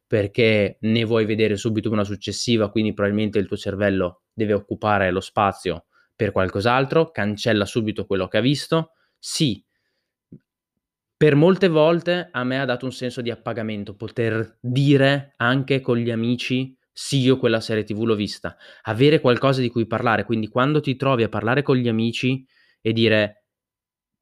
perché 0.08 0.78
ne 0.82 1.04
vuoi 1.04 1.26
vedere 1.26 1.56
subito 1.58 1.90
una 1.92 2.04
successiva, 2.04 2.70
quindi 2.70 2.94
probabilmente 2.94 3.40
il 3.40 3.48
tuo 3.48 3.58
cervello 3.58 4.22
deve 4.34 4.54
occupare 4.54 5.10
lo 5.12 5.20
spazio 5.20 5.86
per 6.16 6.32
qualcos'altro, 6.32 7.12
cancella 7.12 7.66
subito 7.66 8.06
quello 8.06 8.28
che 8.28 8.38
ha 8.38 8.42
visto. 8.42 8.92
Sì, 9.18 9.64
per 11.18 11.36
molte 11.36 11.68
volte 11.68 12.28
a 12.32 12.44
me 12.44 12.60
ha 12.60 12.66
dato 12.66 12.86
un 12.86 12.92
senso 12.92 13.22
di 13.22 13.32
appagamento 13.32 13.96
poter 13.96 14.58
dire 14.60 15.34
anche 15.38 15.80
con 15.82 15.98
gli 15.98 16.12
amici 16.12 16.78
sì, 16.98 17.20
io 17.20 17.38
quella 17.38 17.60
serie 17.60 17.84
TV 17.84 18.04
l'ho 18.06 18.16
vista. 18.16 18.56
Avere 18.84 19.20
qualcosa 19.20 19.60
di 19.62 19.70
cui 19.70 19.86
parlare, 19.86 20.24
quindi 20.24 20.48
quando 20.48 20.80
ti 20.80 20.96
trovi 20.96 21.24
a 21.24 21.30
parlare 21.30 21.62
con 21.62 21.76
gli 21.76 21.88
amici 21.88 22.46
e 22.82 22.94
dire 22.94 23.42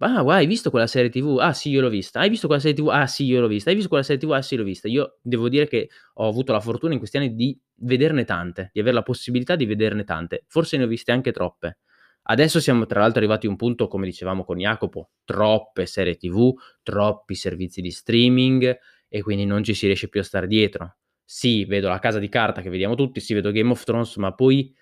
Ah, 0.04 0.22
guarda, 0.22 0.36
hai 0.42 0.48
visto 0.48 0.70
quella 0.70 0.88
serie 0.88 1.10
TV? 1.10 1.38
Ah, 1.40 1.54
sì, 1.54 1.70
io 1.70 1.80
l'ho 1.82 1.90
vista. 1.90 2.20
Hai 2.20 2.30
visto 2.30 2.48
quella 2.48 2.62
serie 2.62 2.76
TV? 2.78 2.90
Ah, 2.90 3.08
sì, 3.08 3.26
io 3.26 3.40
l'ho 3.40 3.48
vista. 3.48 3.70
Hai 3.70 3.76
visto 3.76 3.90
quella 3.90 4.04
serie 4.04 4.22
TV? 4.22 4.32
Ah, 4.34 4.42
sì, 4.42 4.56
l'ho 4.58 4.64
vista. 4.64 4.88
Io 4.90 5.18
devo 5.22 5.48
dire 5.50 5.68
che 5.68 5.90
ho 6.16 6.28
avuto 6.28 6.52
la 6.52 6.60
fortuna 6.60 6.94
in 6.94 7.00
questi 7.00 7.18
anni 7.18 7.36
di 7.36 7.58
vederne 7.76 8.26
tante, 8.26 8.70
di 8.74 8.82
avere 8.82 8.96
la 8.96 9.04
possibilità 9.04 9.56
di 9.56 9.66
vederne 9.66 10.04
tante. 10.04 10.44
Forse 10.48 10.78
ne 10.78 10.84
ho 10.84 10.88
viste 10.88 11.12
anche 11.14 11.32
troppe. 11.32 11.80
Adesso 12.24 12.60
siamo 12.60 12.86
tra 12.86 13.00
l'altro 13.02 13.20
arrivati 13.20 13.48
a 13.48 13.50
un 13.50 13.56
punto, 13.56 13.88
come 13.88 14.06
dicevamo 14.06 14.44
con 14.44 14.58
Jacopo, 14.58 15.12
troppe 15.26 15.86
serie 15.86 16.16
TV, 16.18 16.54
troppi 16.84 17.36
servizi 17.36 17.82
di 17.82 17.92
streaming 17.92 18.78
e 19.08 19.22
quindi 19.22 19.46
non 19.46 19.64
ci 19.64 19.74
si 19.74 19.86
riesce 19.86 20.10
più 20.10 20.20
a 20.22 20.24
stare 20.24 20.48
dietro 20.48 20.96
sì, 21.24 21.66
vedo 21.66 21.90
la 21.90 22.00
casa 22.00 22.20
di 22.20 22.30
carta 22.30 22.62
che 22.62 22.70
vediamo 22.70 22.96
tutti, 22.96 23.20
sì, 23.20 23.34
vedo 23.34 23.52
Game 23.52 23.72
of 23.72 23.84
Thrones, 23.84 24.16
ma 24.18 24.34
poi 24.34 24.74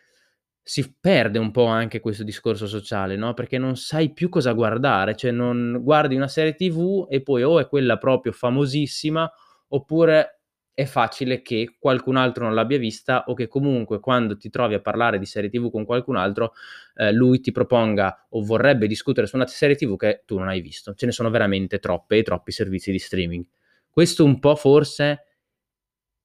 si 0.63 0.95
perde 0.99 1.39
un 1.39 1.51
po' 1.51 1.65
anche 1.65 1.99
questo 1.99 2.23
discorso 2.23 2.67
sociale, 2.67 3.15
no? 3.15 3.33
Perché 3.33 3.57
non 3.57 3.75
sai 3.77 4.13
più 4.13 4.29
cosa 4.29 4.51
guardare, 4.53 5.15
cioè 5.15 5.31
non 5.31 5.79
guardi 5.81 6.15
una 6.15 6.27
serie 6.27 6.55
TV 6.55 7.07
e 7.09 7.21
poi 7.21 7.43
o 7.43 7.59
è 7.59 7.67
quella 7.67 7.97
proprio 7.97 8.31
famosissima 8.31 9.29
oppure 9.69 10.41
è 10.73 10.85
facile 10.85 11.41
che 11.41 11.75
qualcun 11.79 12.15
altro 12.15 12.45
non 12.45 12.53
l'abbia 12.53 12.77
vista 12.77 13.25
o 13.27 13.33
che 13.33 13.47
comunque 13.47 13.99
quando 13.99 14.37
ti 14.37 14.49
trovi 14.49 14.73
a 14.73 14.79
parlare 14.79 15.19
di 15.19 15.25
serie 15.25 15.49
TV 15.49 15.69
con 15.69 15.83
qualcun 15.83 16.15
altro 16.15 16.53
eh, 16.95 17.11
lui 17.11 17.41
ti 17.41 17.51
proponga 17.51 18.27
o 18.29 18.41
vorrebbe 18.43 18.87
discutere 18.87 19.27
su 19.27 19.35
una 19.35 19.47
serie 19.47 19.75
TV 19.75 19.95
che 19.97 20.23
tu 20.25 20.37
non 20.37 20.47
hai 20.47 20.61
visto. 20.61 20.93
Ce 20.93 21.05
ne 21.05 21.11
sono 21.11 21.29
veramente 21.29 21.79
troppe 21.79 22.17
e 22.17 22.23
troppi 22.23 22.51
servizi 22.51 22.91
di 22.91 22.99
streaming. 22.99 23.45
Questo 23.89 24.23
un 24.23 24.39
po' 24.39 24.55
forse 24.55 25.25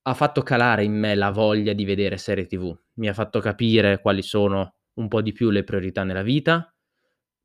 ha 0.08 0.14
fatto 0.14 0.42
calare 0.42 0.84
in 0.84 0.96
me 0.96 1.16
la 1.16 1.30
voglia 1.30 1.72
di 1.72 1.84
vedere 1.84 2.16
serie 2.16 2.46
TV, 2.46 2.72
mi 2.94 3.08
ha 3.08 3.12
fatto 3.12 3.40
capire 3.40 4.00
quali 4.00 4.22
sono 4.22 4.76
un 4.94 5.08
po' 5.08 5.20
di 5.20 5.32
più 5.32 5.50
le 5.50 5.64
priorità 5.64 6.04
nella 6.04 6.22
vita, 6.22 6.72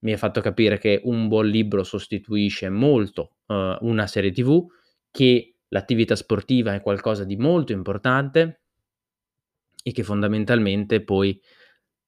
mi 0.02 0.14
ha 0.14 0.18
fatto 0.18 0.42
capire 0.42 0.78
che 0.78 1.02
un 1.06 1.28
buon 1.28 1.48
libro 1.48 1.84
sostituisce 1.84 2.70
molto 2.70 3.38
uh, 3.48 3.78
una 3.82 4.06
serie 4.06 4.32
TV, 4.32 4.64
che 5.10 5.56
l'attività 5.70 6.16
sportiva 6.16 6.76
è 6.76 6.82
qualcosa 6.82 7.24
di 7.24 7.36
molto 7.36 7.72
importante 7.72 8.62
e 9.82 9.92
che 9.92 10.04
fondamentalmente 10.04 11.04
poi 11.04 11.40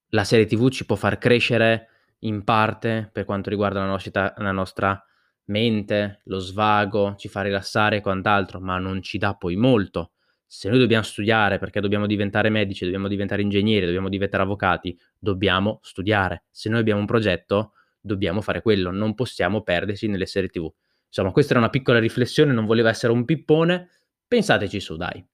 la 0.09 0.23
serie 0.23 0.45
TV 0.45 0.69
ci 0.69 0.85
può 0.85 0.95
far 0.95 1.17
crescere 1.17 1.87
in 2.19 2.43
parte 2.43 3.09
per 3.11 3.25
quanto 3.25 3.49
riguarda 3.49 3.79
la 3.79 3.87
nostra, 3.87 4.31
la 4.37 4.51
nostra 4.51 5.03
mente, 5.45 6.21
lo 6.25 6.37
svago, 6.37 7.15
ci 7.17 7.27
fa 7.27 7.41
rilassare 7.41 7.97
e 7.97 8.01
quant'altro, 8.01 8.59
ma 8.59 8.77
non 8.77 9.01
ci 9.01 9.17
dà 9.17 9.33
poi 9.33 9.55
molto 9.55 10.11
se 10.55 10.69
noi 10.69 10.77
dobbiamo 10.77 11.01
studiare 11.01 11.57
perché 11.57 11.81
dobbiamo 11.81 12.05
diventare 12.05 12.49
medici, 12.51 12.83
dobbiamo 12.83 13.07
diventare 13.07 13.41
ingegneri, 13.41 13.87
dobbiamo 13.87 14.07
diventare 14.07 14.43
avvocati, 14.43 14.95
dobbiamo 15.17 15.79
studiare. 15.81 16.43
Se 16.51 16.69
noi 16.69 16.79
abbiamo 16.79 16.99
un 16.99 17.07
progetto, 17.07 17.73
dobbiamo 17.99 18.39
fare 18.39 18.61
quello, 18.61 18.91
non 18.91 19.15
possiamo 19.15 19.63
perdersi 19.63 20.05
nelle 20.05 20.27
serie 20.27 20.49
TV. 20.49 20.71
Insomma, 21.07 21.31
questa 21.31 21.53
era 21.53 21.59
una 21.59 21.71
piccola 21.71 21.97
riflessione, 21.97 22.53
non 22.53 22.67
voleva 22.67 22.89
essere 22.89 23.11
un 23.11 23.25
pippone, 23.25 23.89
pensateci 24.27 24.79
su, 24.79 24.95
dai. 24.95 25.25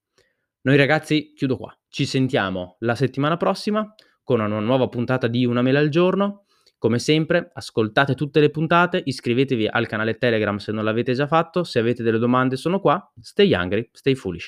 Noi 0.62 0.78
ragazzi, 0.78 1.34
chiudo 1.36 1.58
qua. 1.58 1.78
Ci 1.90 2.06
sentiamo 2.06 2.78
la 2.80 2.96
settimana 2.96 3.36
prossima 3.36 3.94
con 4.24 4.40
una 4.40 4.60
nuova 4.60 4.88
puntata 4.88 5.28
di 5.28 5.46
Una 5.46 5.62
mela 5.62 5.80
al 5.80 5.90
giorno. 5.90 6.46
Come 6.78 6.98
sempre, 6.98 7.52
ascoltate 7.54 8.16
tutte 8.16 8.40
le 8.40 8.52
puntate, 8.52 9.02
iscrivetevi 9.04 9.68
al 9.68 9.86
canale 9.86 10.18
Telegram 10.18 10.56
se 10.56 10.72
non 10.72 10.86
l'avete 10.86 11.12
già 11.12 11.28
fatto, 11.28 11.66
se 11.66 11.78
avete 11.80 12.04
delle 12.04 12.20
domande 12.20 12.56
sono 12.56 12.80
qua. 12.80 13.12
Stay 13.20 13.54
hungry, 13.54 13.90
stay 13.92 14.16
foolish. 14.16 14.48